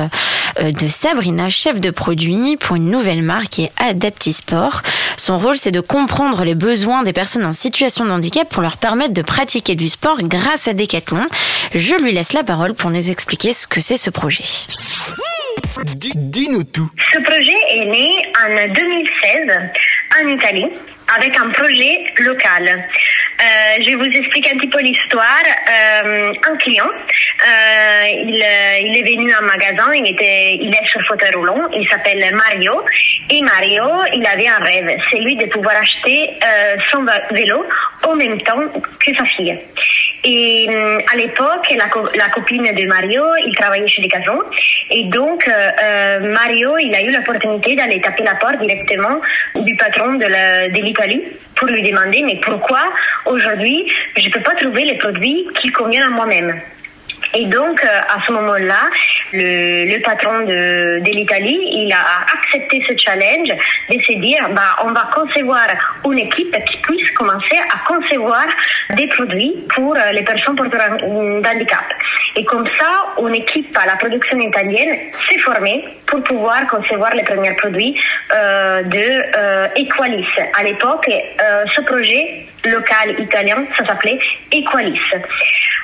euh, 0.59 0.71
de 0.71 0.87
Sabrina, 0.87 1.49
chef 1.49 1.79
de 1.79 1.89
produit 1.89 2.57
pour 2.57 2.75
une 2.75 2.91
nouvelle 2.91 3.23
marque 3.23 3.49
qui 3.49 3.63
est 3.63 3.71
Adaptisport. 3.77 4.81
Son 5.17 5.39
rôle, 5.39 5.57
c'est 5.57 5.71
de 5.71 5.79
comprendre 5.79 6.43
les 6.43 6.55
besoins 6.55 7.01
des 7.01 7.13
personnes 7.13 7.45
en 7.45 7.53
situation 7.53 8.05
de 8.05 8.11
handicap 8.11 8.47
pour 8.49 8.61
leur 8.61 8.77
permettre 8.77 9.13
de 9.13 9.23
pratiquer 9.23 9.75
du 9.75 9.89
sport 9.89 10.17
grâce 10.21 10.67
à 10.67 10.73
Decathlon. 10.73 11.27
Je 11.73 11.95
lui 11.95 12.11
laisse 12.11 12.33
la 12.33 12.43
parole 12.43 12.75
pour 12.75 12.91
nous 12.91 13.09
expliquer 13.09 13.51
ce 13.51 13.65
que 13.65 13.81
c'est 13.81 13.97
ce 13.97 14.11
projet. 14.11 14.43
Dis-nous 16.15 16.63
tout. 16.63 16.89
Ce 17.13 17.19
projet 17.19 17.57
est 17.71 17.85
né 17.85 18.07
en 18.45 18.73
2016 18.73 19.71
en 20.21 20.27
Italie 20.27 20.65
avec 21.15 21.37
un 21.37 21.49
projet 21.49 22.05
local. 22.19 22.87
Euh, 23.43 23.83
je 23.87 23.95
vous 23.95 24.05
explique 24.05 24.47
un 24.53 24.57
petit 24.57 24.69
peu 24.69 24.79
l'histoire. 24.79 25.43
Euh, 25.69 26.33
un 26.47 26.57
client, 26.57 26.87
euh, 26.87 28.07
il, 28.07 28.41
euh, 28.41 28.79
il 28.79 28.97
est 28.97 29.15
venu 29.15 29.33
en 29.35 29.41
magasin, 29.41 29.91
il, 29.93 30.07
était, 30.07 30.55
il 30.61 30.73
est 30.73 30.87
sur 30.87 31.01
fauteuil 31.07 31.33
roulant, 31.35 31.67
il 31.73 31.87
s'appelle 31.89 32.23
Mario. 32.33 32.83
Et 33.29 33.41
Mario, 33.41 33.83
il 34.13 34.25
avait 34.25 34.47
un 34.47 34.59
rêve, 34.59 34.97
c'est 35.09 35.19
lui 35.19 35.35
de 35.35 35.45
pouvoir 35.47 35.75
acheter 35.75 36.29
euh, 36.43 36.75
son 36.91 37.05
vélo 37.31 37.65
en 38.03 38.15
même 38.15 38.39
temps 38.41 38.61
que 38.99 39.13
sa 39.15 39.25
fille. 39.25 39.59
Et 40.25 40.67
hum, 40.69 40.99
à 41.11 41.17
l'époque, 41.17 41.67
la, 41.77 41.89
co- 41.89 42.07
la 42.15 42.29
copine 42.29 42.63
de 42.63 42.85
Mario, 42.87 43.23
il 43.45 43.53
travaillait 43.55 43.87
chez 43.87 44.01
Decathlon. 44.01 44.39
Et 44.89 45.03
donc, 45.05 45.47
euh, 45.47 45.51
euh, 45.83 46.19
Mario, 46.33 46.77
il 46.77 46.95
a 46.95 47.01
eu 47.01 47.11
l'opportunité 47.11 47.75
d'aller 47.75 47.99
taper 47.99 48.23
la 48.23 48.35
porte 48.35 48.59
directement 48.59 49.19
du 49.55 49.75
patron 49.75 50.13
de 50.13 50.25
l'Italie 50.81 51.23
pour 51.55 51.67
lui 51.67 51.83
demander, 51.83 52.21
mais 52.23 52.39
pourquoi 52.43 52.81
aujourd'hui, 53.25 53.85
je 54.17 54.25
ne 54.27 54.31
peux 54.31 54.39
pas 54.41 54.55
trouver 54.55 54.85
les 54.85 54.95
produits 54.97 55.45
qui 55.61 55.67
conviennent 55.71 56.03
à 56.03 56.09
moi-même? 56.09 56.59
Et 57.35 57.45
donc, 57.47 57.83
euh, 57.83 57.87
à 57.87 58.19
ce 58.27 58.31
moment-là, 58.31 58.89
le, 59.31 59.99
patron 60.03 60.41
de, 60.41 61.03
l'Italie, 61.03 61.59
il 61.71 61.91
a 61.91 62.25
accepté 62.31 62.83
ce 62.87 62.93
challenge 62.97 63.49
de 63.89 63.99
se 64.01 64.13
dire, 64.19 64.47
bah, 64.51 64.75
on 64.83 64.91
va 64.91 65.09
concevoir 65.13 65.65
une 66.05 66.19
équipe 66.19 66.55
qui 66.65 66.77
puisse 66.81 67.09
commencer 67.11 67.57
à 67.73 67.87
concevoir 67.87 68.45
des 68.95 69.07
produits 69.07 69.55
pour 69.73 69.95
euh, 69.95 70.11
les 70.11 70.21
personnes 70.23 70.55
porteuses 70.55 70.79
d'handicap. 71.41 71.85
Et 72.35 72.45
comme 72.45 72.67
ça, 72.77 73.19
une 73.19 73.35
équipe 73.35 73.75
à 73.77 73.87
la 73.87 73.95
production 73.95 74.39
italienne 74.39 74.97
s'est 75.27 75.39
formée 75.39 75.85
pour 76.05 76.21
pouvoir 76.23 76.67
concevoir 76.67 77.15
les 77.15 77.23
premiers 77.23 77.55
produits 77.55 77.99
euh, 78.31 78.83
de 78.83 79.37
euh, 79.37 79.67
Equalis. 79.75 80.25
À 80.59 80.63
l'époque, 80.63 81.09
ce 81.75 81.81
projet 81.81 82.45
local 82.65 83.19
italien, 83.19 83.65
ça 83.77 83.85
s'appelait 83.85 84.19
Equalis. 84.51 84.99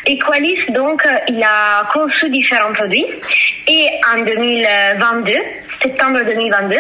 Equalis, 0.05 0.71
donc, 0.71 1.05
euh, 1.05 1.17
il 1.39 1.43
a 1.45 1.87
conçu 1.93 2.29
différents 2.29 2.73
produits 2.73 3.05
et 3.67 3.87
en 4.13 4.23
2022, 4.23 5.33
septembre 5.81 6.19
2022, 6.25 6.75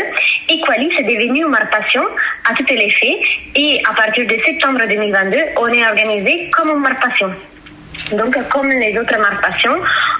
Equalis 0.49 0.91
est 0.99 1.03
devenu 1.03 1.45
marque 1.45 1.69
passion 1.71 2.03
à 2.49 2.53
tout 2.53 2.65
les 2.69 2.89
faits 2.89 3.19
et 3.55 3.81
à 3.89 3.93
partir 3.93 4.27
de 4.27 4.35
septembre 4.45 4.81
2022, 4.85 5.37
on 5.57 5.67
est 5.67 5.87
organisé 5.87 6.49
comme 6.49 6.71
une 6.71 6.81
marque 6.81 7.01
passion. 7.01 7.31
Donc, 8.11 8.37
comme 8.49 8.69
les 8.69 8.97
autres 8.97 9.17
marques 9.17 9.41
passion, 9.41 9.75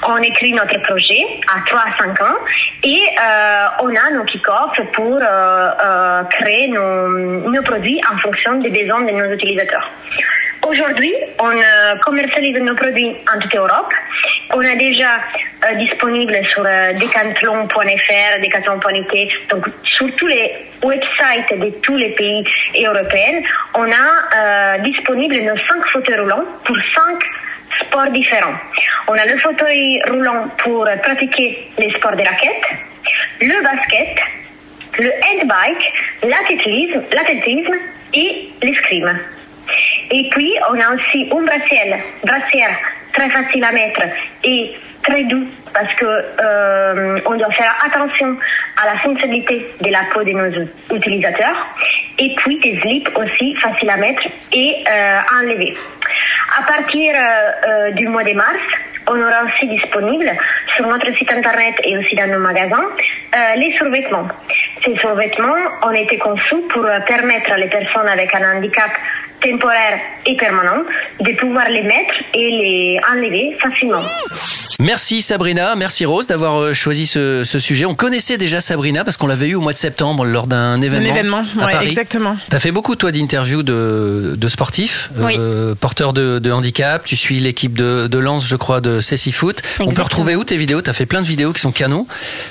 on 0.08 0.18
écrit 0.18 0.54
notre 0.54 0.80
projet 0.82 1.26
à 1.54 1.62
3 1.66 1.80
à 1.80 1.98
5 1.98 2.22
ans 2.22 2.38
et 2.84 3.02
euh, 3.22 3.66
on 3.82 3.90
a 3.90 4.12
nos 4.14 4.24
kick-offs 4.26 4.80
pour 4.94 5.18
euh, 5.22 5.70
euh, 5.84 6.24
créer 6.24 6.68
nos, 6.68 7.62
produits 7.64 8.00
en 8.12 8.18
fonction 8.18 8.56
des 8.56 8.70
besoins 8.70 9.02
de 9.02 9.12
nos 9.12 9.34
utilisateurs. 9.34 9.90
Aujourd'hui, 10.66 11.14
on 11.40 11.54
commercialise 12.04 12.58
nos 12.60 12.76
produits 12.76 13.16
en 13.34 13.40
toute 13.40 13.56
Europe. 13.56 13.92
On 14.54 14.62
est 14.62 14.76
déjà 14.76 15.20
disponible 15.78 16.36
sur 16.52 16.64
decathlon.fr, 16.64 18.42
decathlon.it, 18.44 19.30
donc 19.50 19.66
sur 19.84 20.16
tous 20.18 20.28
les 20.28 20.66
websites 20.84 21.60
de 21.60 21.70
tous 21.82 21.96
les 21.96 22.10
pays 22.10 22.44
européens. 22.86 23.42
On 23.74 23.86
a 23.90 24.78
disponible 24.80 25.36
nos 25.36 25.58
cinq 25.68 25.86
fauteuils 25.92 26.20
roulants 26.20 26.46
pour 26.66 26.76
cinq 26.94 27.24
sports 27.86 28.12
différents. 28.12 28.56
On 29.08 29.14
a 29.14 29.26
le 29.26 29.38
fauteuil 29.38 30.02
roulant 30.10 30.48
pour 30.58 30.88
pratiquer 31.04 31.70
les 31.78 31.92
sports 31.92 32.16
de 32.16 32.24
raquettes, 32.24 32.70
le 33.42 33.64
basket, 33.64 34.18
le 35.00 35.12
handbike, 35.32 35.94
l'athlétisme, 36.24 37.76
et 38.14 38.50
l'escrime. 38.62 39.20
Et 40.12 40.30
puis, 40.32 40.56
on 40.70 40.80
a 40.80 40.96
aussi 40.96 41.30
un 41.32 41.44
brassière, 41.44 42.00
brassière 42.24 42.76
très 43.14 43.30
facile 43.30 43.64
à 43.64 43.72
mettre 43.72 44.02
et 44.44 44.72
très 45.04 45.24
doux 45.24 45.48
parce 45.74 45.94
que 45.96 46.06
euh, 46.06 47.20
on 47.26 47.38
doit 47.38 47.52
faire 47.52 47.76
attention 47.86 48.38
à 48.82 48.94
la 48.94 49.02
sensibilité 49.02 49.66
de 49.82 49.90
la 49.90 50.04
peau 50.12 50.24
de 50.24 50.32
nos 50.32 50.96
utilisateurs. 50.96 51.68
Et 52.18 52.36
puis 52.36 52.60
des 52.60 52.80
slips 52.82 53.10
aussi 53.16 53.56
faciles 53.56 53.90
à 53.90 53.98
mettre 53.98 54.24
et 54.52 54.76
euh, 54.88 55.20
à 55.20 55.42
enlever. 55.42 55.74
À 56.58 56.64
partir 56.64 57.14
euh, 57.16 57.92
du 57.92 58.08
mois 58.08 58.24
de 58.24 58.34
mars, 58.34 58.60
on 59.08 59.20
aura 59.20 59.44
aussi 59.46 59.68
disponible 59.68 60.30
sur 60.76 60.88
notre 60.88 61.14
site 61.16 61.32
internet 61.32 61.76
et 61.84 61.98
aussi 61.98 62.16
dans 62.16 62.28
nos 62.28 62.40
magasins 62.40 62.86
euh, 63.36 63.56
les 63.58 63.76
survêtements. 63.76 64.28
Ces 64.84 64.96
survêtements 64.98 65.56
ont 65.84 65.92
été 65.92 66.18
conçus 66.18 66.62
pour 66.70 66.86
euh, 66.86 67.00
permettre 67.02 67.52
à 67.52 67.58
les 67.58 67.68
personnes 67.68 68.08
avec 68.08 68.34
un 68.34 68.58
handicap 68.58 68.92
temporaire 69.42 70.00
et 70.26 70.36
permanent 70.36 70.84
de 71.20 71.32
pouvoir 71.34 71.70
les 71.70 71.84
mettre 71.84 72.16
et 72.34 72.50
les 72.52 73.00
enlever 73.12 73.58
facilement. 73.60 74.02
Merci 74.82 75.22
Sabrina, 75.22 75.76
merci 75.76 76.06
Rose 76.06 76.28
d'avoir 76.28 76.62
euh, 76.62 76.74
choisi 76.74 77.06
ce, 77.06 77.44
ce 77.44 77.60
sujet. 77.60 77.84
On 77.84 77.96
connaissait 77.96 78.38
déjà 78.38 78.62
Sabrina 78.62 79.04
parce 79.04 79.18
qu'on 79.18 79.28
l'avait 79.28 79.50
eu 79.50 79.56
au 79.56 79.60
mois 79.60 79.74
de 79.74 79.78
septembre 79.78 80.24
lors 80.24 80.48
d'un 80.48 80.80
événement. 80.82 81.06
Un 81.10 81.14
événement, 81.14 81.44
à 81.60 81.66
ouais, 81.66 81.72
Paris. 81.74 81.88
exactement. 81.90 82.38
T'as 82.50 82.60
fait 82.60 82.72
beaucoup 82.72 82.96
toi 82.96 83.12
d'interviews 83.12 83.62
de, 83.62 84.36
de 84.38 84.48
sportifs, 84.48 85.10
Oui. 85.18 85.36
euh, 85.38 85.76
porteurs 85.76 86.14
de, 86.14 86.40
de 86.40 86.52
handicap. 86.54 87.04
Tu 87.04 87.18
suis 87.18 87.42
l'équipe 87.42 87.78
de, 87.78 88.08
de 88.08 88.18
Lens, 88.20 88.48
je 88.48 88.56
crois, 88.56 88.80
de 88.80 89.02
Cécile 89.02 89.34
Foot. 89.34 89.62
On 89.82 89.92
peut 89.92 90.02
retrouver 90.02 90.38
où 90.38 90.46
tes 90.46 90.56
vidéos? 90.56 90.82
T'as 90.82 90.94
fait 90.94 91.06
plein 91.06 91.22
de 91.22 91.28
vidéos 91.28 91.52
qui 91.52 91.60
sont 91.60 91.74
canons 91.74 92.08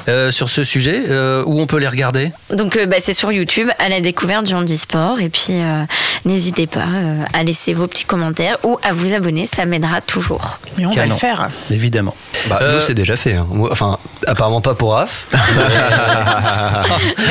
euh, 0.09 0.31
sur 0.31 0.51
ce 0.51 0.65
sujet. 0.65 1.05
Euh, 1.09 1.43
où 1.47 1.59
on 1.59 1.67
peut 1.67 1.79
les 1.79 1.89
regarder? 1.89 2.31
Donc 2.53 2.77
euh, 2.77 2.85
bah, 2.85 2.97
c'est 3.01 3.15
sur 3.15 3.33
YouTube 3.33 3.71
à 3.79 3.89
la 3.89 4.03
découverte 4.03 4.45
du 4.45 4.53
handisport 4.53 5.19
et 5.21 5.31
puis 5.31 5.45
euh, 5.55 5.83
n'hésitez 6.27 6.67
pas 6.67 6.81
euh, 6.95 7.23
à 7.33 7.43
laisser 7.43 7.73
vos 7.73 7.87
petits 7.87 8.05
commentaires 8.05 8.59
ou 8.65 8.79
à 8.83 8.93
vous 8.93 9.15
abonner, 9.15 9.47
ça 9.47 9.65
m'aidera 9.65 10.03
toujours. 10.03 10.59
Mais 10.77 10.85
on 10.85 10.91
va 10.91 11.07
le 11.07 11.15
faire. 11.15 11.49
Évidemment. 11.71 12.15
Bah, 12.49 12.59
Euh, 12.63 12.75
Nous, 12.77 12.81
c'est 12.83 12.95
déjà 12.95 13.17
fait. 13.17 13.35
hein. 13.35 13.47
Enfin, 13.71 13.99
apparemment 14.27 14.61
pas 14.61 14.75
pour 14.75 14.93
Raph. 14.95 15.25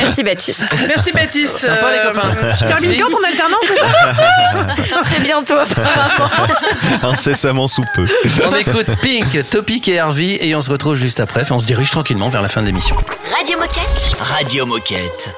Merci 0.02 0.22
Baptiste. 0.22 0.64
Merci 0.86 1.12
Baptiste. 1.12 1.58
Sympa, 1.58 1.90
les 1.92 1.98
Euh, 1.98 2.12
copains. 2.12 2.30
Tu 2.58 2.64
termines 2.66 3.00
quand 3.00 3.10
ton 3.10 3.24
alternance 3.24 3.60
Très 5.04 5.20
bientôt 5.20 5.54
apparemment. 5.58 6.30
Incessamment 7.02 7.68
sous 7.68 7.84
peu. 7.94 8.06
On 8.50 8.54
écoute 8.56 8.86
Pink, 9.02 9.48
Topic 9.50 9.88
et 9.88 9.98
Harvey 9.98 10.38
et 10.40 10.54
on 10.54 10.60
se 10.60 10.70
retrouve 10.70 10.94
juste 10.96 11.20
après. 11.20 11.40
Enfin, 11.42 11.54
on 11.56 11.60
se 11.60 11.66
dirige 11.66 11.90
tranquillement 11.90 12.28
vers 12.28 12.42
la 12.42 12.48
fin 12.48 12.60
de 12.60 12.66
l'émission. 12.66 12.96
Radio 13.38 13.58
Moquette. 13.58 14.20
Radio 14.20 14.66
Moquette. 14.66 15.34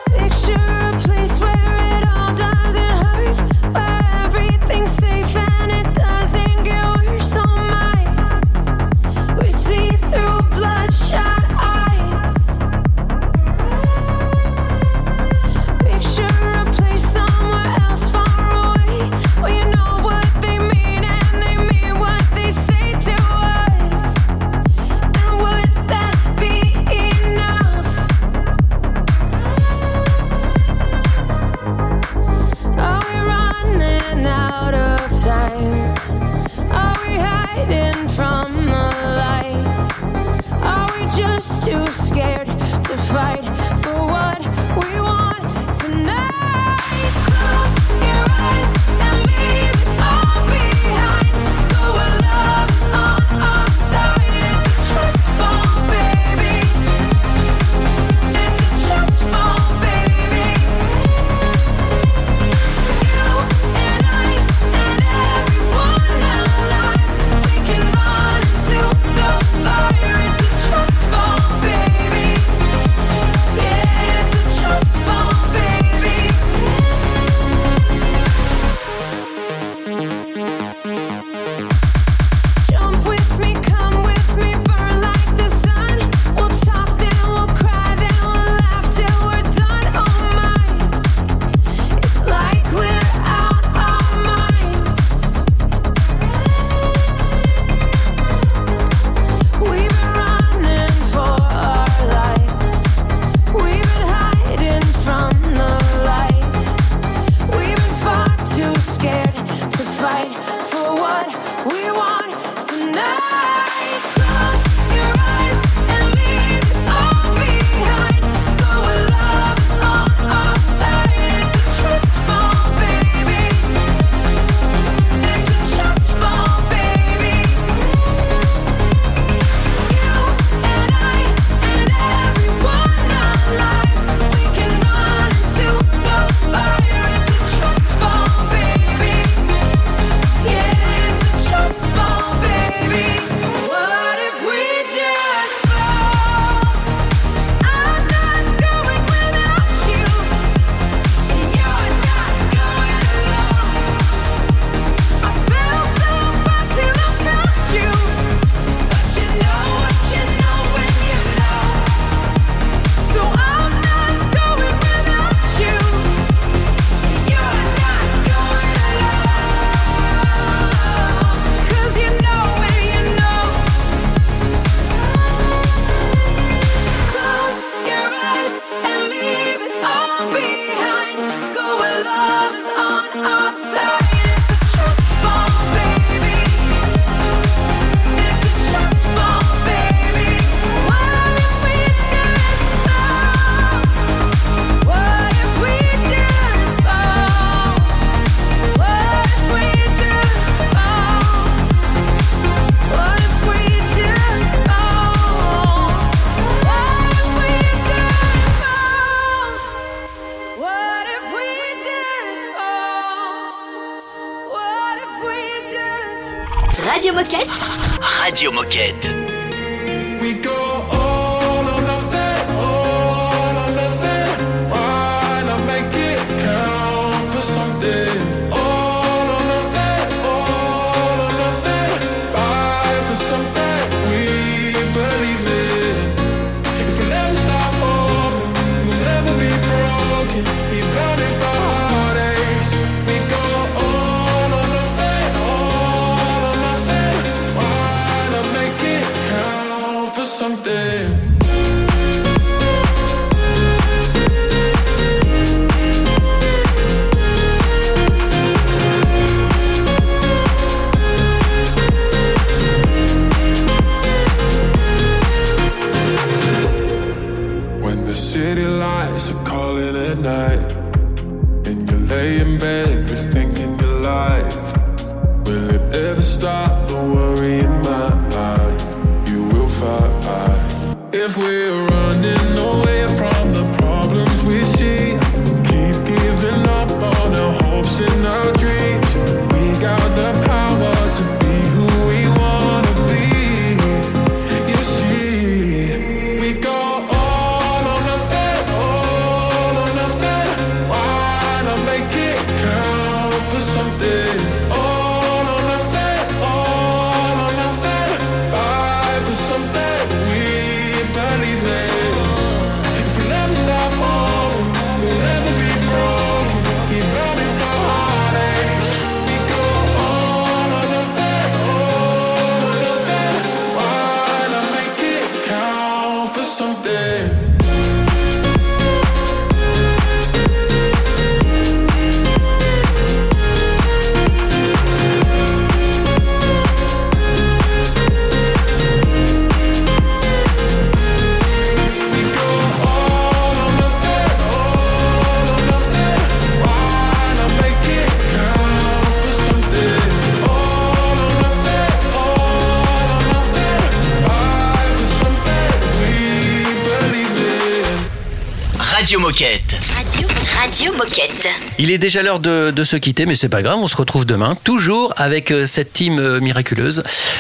Radio 359.01 359.19
Moquette. 359.19 359.79
Radio, 359.97 360.29
Radio 360.61 360.93
Moquette. 360.93 361.49
Il 361.79 361.91
est 361.91 361.97
déjà 361.97 362.23
l'heure 362.23 362.39
de, 362.39 362.71
de 362.71 362.85
se 362.85 362.99
quitter, 362.99 363.25
mais 363.25 363.35
c'est 363.35 363.49
pas 363.49 363.63
grave, 363.63 363.79
on 363.81 363.87
se 363.87 363.97
retrouve 363.97 364.27
demain, 364.27 364.59
toujours 364.63 365.15
avec 365.17 365.51
euh, 365.51 365.67
cette 365.67 365.95
team 365.95 366.19
euh, 366.19 366.39
miraculeuse, 366.39 366.99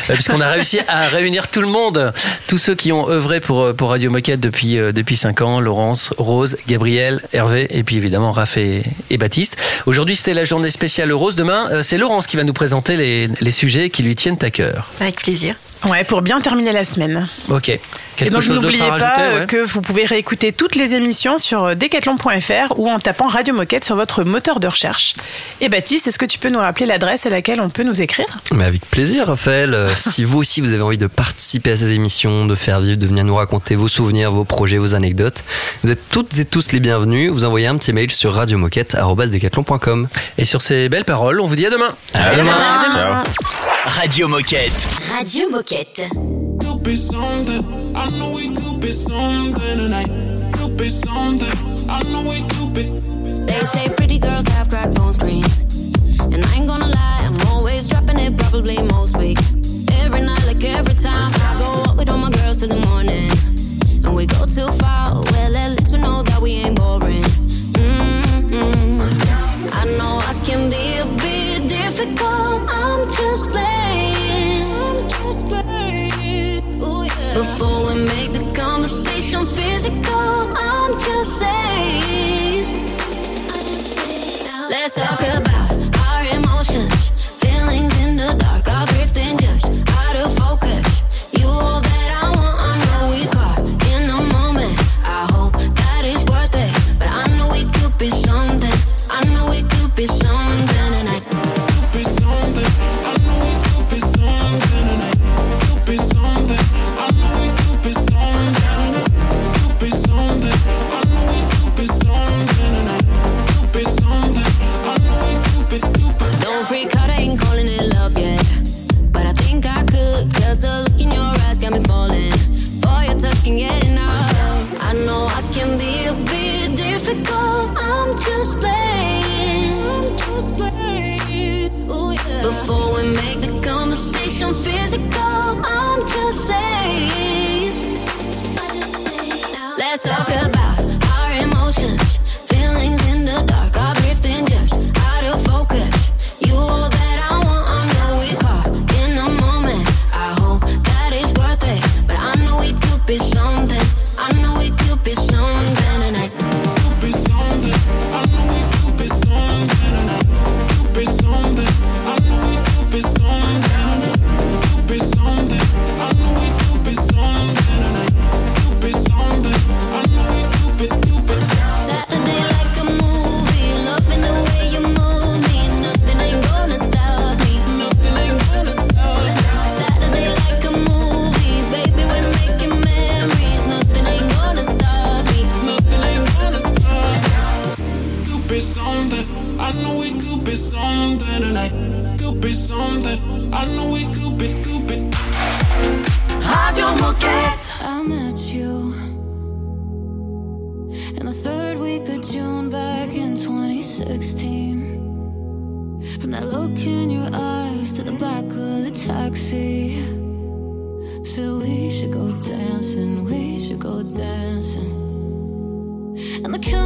euh, 0.08 0.14
puisqu'on 0.14 0.40
a 0.40 0.48
réussi 0.52 0.80
à 0.88 1.08
réunir 1.08 1.48
tout 1.48 1.60
le 1.60 1.66
monde, 1.66 2.14
tous 2.46 2.56
ceux 2.56 2.74
qui 2.74 2.92
ont 2.92 3.10
œuvré 3.10 3.40
pour, 3.40 3.74
pour 3.74 3.90
Radio 3.90 4.10
Moquette 4.10 4.40
depuis, 4.40 4.76
depuis 4.76 5.18
5 5.18 5.42
ans, 5.42 5.60
Laurence, 5.60 6.14
Rose, 6.16 6.56
Gabriel, 6.66 7.20
Hervé, 7.34 7.66
et 7.68 7.82
puis 7.82 7.96
évidemment 7.96 8.32
Raph 8.32 8.56
et, 8.56 8.82
et 9.10 9.18
Baptiste. 9.18 9.58
Aujourd'hui, 9.84 10.16
c'était 10.16 10.32
la 10.32 10.44
journée 10.44 10.70
spéciale 10.70 11.12
Rose. 11.12 11.36
Demain, 11.36 11.82
c'est 11.82 11.98
Laurence 11.98 12.26
qui 12.26 12.38
va 12.38 12.44
nous 12.44 12.54
présenter 12.54 12.96
les, 12.96 13.28
les 13.38 13.50
sujets 13.50 13.90
qui 13.90 14.02
lui 14.02 14.14
tiennent 14.14 14.38
à 14.40 14.50
cœur. 14.50 14.88
Avec 14.98 15.16
plaisir. 15.16 15.56
Ouais, 15.88 16.04
pour 16.04 16.20
bien 16.20 16.40
terminer 16.40 16.72
la 16.72 16.84
semaine. 16.84 17.28
Ok. 17.48 17.78
Et 18.22 18.30
donc 18.30 18.46
n'oubliez 18.48 18.78
pas 18.78 18.90
rajouter 18.90 19.22
euh, 19.22 19.40
ouais 19.40 19.46
que 19.46 19.56
vous 19.56 19.80
pouvez 19.80 20.04
réécouter 20.04 20.52
toutes 20.52 20.76
les 20.76 20.94
émissions 20.94 21.38
sur 21.38 21.64
euh, 21.64 21.74
decathlon.fr 21.74 22.78
ou 22.78 22.90
en 22.90 22.98
tapant 22.98 23.28
Radio 23.28 23.54
Moquette 23.54 23.84
sur 23.84 23.96
votre 23.96 24.24
moteur 24.24 24.60
de 24.60 24.68
recherche. 24.68 25.14
Et 25.62 25.70
Baptiste, 25.70 26.06
est-ce 26.06 26.18
que 26.18 26.26
tu 26.26 26.38
peux 26.38 26.50
nous 26.50 26.58
rappeler 26.58 26.84
l'adresse 26.84 27.24
à 27.24 27.30
laquelle 27.30 27.62
on 27.62 27.70
peut 27.70 27.82
nous 27.82 28.02
écrire? 28.02 28.40
Mais 28.52 28.64
avec 28.64 28.82
plaisir, 28.90 29.26
Raphaël. 29.28 29.72
Euh, 29.72 29.88
si 29.96 30.24
vous 30.24 30.38
aussi 30.38 30.60
vous 30.60 30.74
avez 30.74 30.82
envie 30.82 30.98
de 30.98 31.06
participer 31.06 31.72
à 31.72 31.76
ces 31.76 31.92
émissions, 31.92 32.44
de 32.46 32.54
faire 32.54 32.80
vivre, 32.80 32.98
de 32.98 33.06
venir 33.06 33.24
nous 33.24 33.36
raconter 33.36 33.74
vos 33.74 33.88
souvenirs, 33.88 34.32
vos 34.32 34.44
projets, 34.44 34.78
vos 34.78 34.94
anecdotes, 34.94 35.42
vous 35.82 35.90
êtes 35.90 36.08
toutes 36.10 36.38
et 36.38 36.44
tous 36.44 36.72
les 36.72 36.80
bienvenus. 36.80 37.30
Vous 37.30 37.44
envoyez 37.44 37.68
un 37.68 37.78
petit 37.78 37.94
mail 37.94 38.10
sur 38.10 38.34
radiomoquette.com. 38.34 40.08
Et 40.36 40.44
sur 40.44 40.60
ces 40.60 40.90
belles 40.90 41.06
paroles, 41.06 41.40
on 41.40 41.46
vous 41.46 41.56
dit 41.56 41.64
à 41.64 41.70
demain. 41.70 41.94
À 42.14 42.36
demain. 42.36 42.52
Ciao. 42.92 43.14
Radio 43.86 44.28
Moquette. 44.28 44.72
Radio 45.16 45.48
Moquette. 45.50 45.69
Could 45.70 46.82
be 46.82 46.96
something. 46.96 47.94
I 47.96 48.10
know 48.18 48.34
we 48.34 48.52
could 48.56 48.80
be 48.80 48.90
something 48.90 49.78
tonight. 49.78 50.52
Could 50.52 50.76
be 50.76 50.88
something. 50.88 51.88
I 51.88 52.02
know 52.10 52.28
we 52.28 52.42
could 52.48 52.74
be. 52.74 53.46
They 53.46 53.60
say 53.60 53.88
pretty 53.88 54.18
girls 54.18 54.48
have 54.48 54.68
cracked 54.68 54.96
phone 54.96 55.12
screens. 55.12 55.62
And 56.18 56.44
I 56.44 56.54
ain't 56.56 56.66
gonna 56.66 56.88
lie, 56.88 57.20
I'm 57.22 57.40
always 57.48 57.88
dropping 57.88 58.18
it 58.18 58.36
probably 58.36 58.82
most 58.82 59.16
weeks. 59.16 59.54
Every 59.92 60.22
night, 60.22 60.44
like 60.44 60.64
every 60.64 60.94
time, 60.94 61.32
I 61.34 61.58
go 61.60 61.90
out 61.90 61.96
with 61.96 62.08
all 62.08 62.18
my 62.18 62.30
girls 62.30 62.58
till 62.58 62.68
the 62.68 62.84
morning. 62.88 63.30
And 64.04 64.12
we 64.12 64.26
go 64.26 64.46
too 64.46 64.72
far, 64.72 65.22
well, 65.22 65.56
at 65.56 65.70
least 65.78 65.92
we 65.92 66.00
know 66.00 66.24
that 66.24 66.40
we 66.42 66.50
ain't 66.52 66.74
boring. 66.76 67.09
Before 77.40 77.86
we 77.86 78.04
make 78.04 78.32
the 78.32 78.52
conversation 78.52 79.46
physical, 79.46 80.52
I'm 80.54 80.92
just 80.92 81.38
saying. 81.38 82.66
Let's 84.68 84.94
talk 84.94 85.20
about 85.20 85.49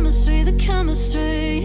chemistry, 0.05 0.43
the 0.43 0.53
chemistry. 0.53 1.65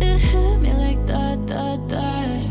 It 0.00 0.20
hit 0.20 0.60
me 0.60 0.72
like 0.74 1.04
that, 1.08 1.44
that, 1.48 1.88
that. 1.88 2.44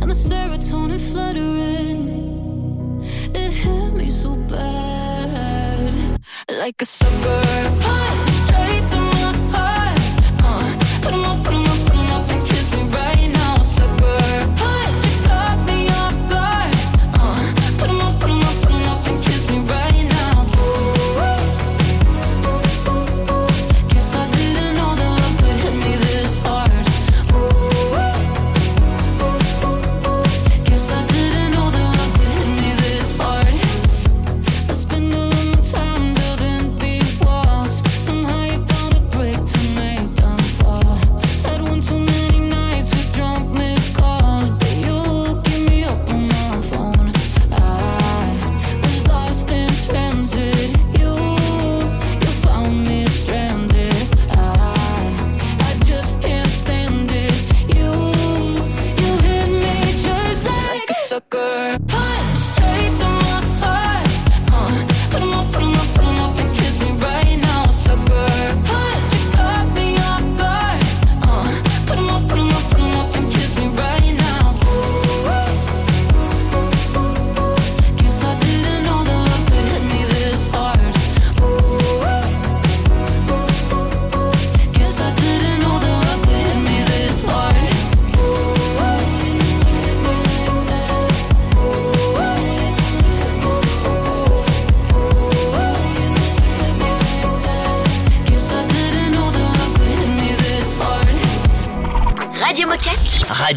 And 0.00 0.02
the 0.02 0.14
serotonin 0.14 1.00
fluttering. 1.00 3.02
It 3.34 3.52
hit 3.52 3.94
me 3.94 4.10
so 4.10 4.36
bad. 4.36 6.20
Like 6.60 6.80
a 6.82 6.84
sucker. 6.84 7.83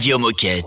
Radio 0.08 0.20
Moquette. 0.20 0.66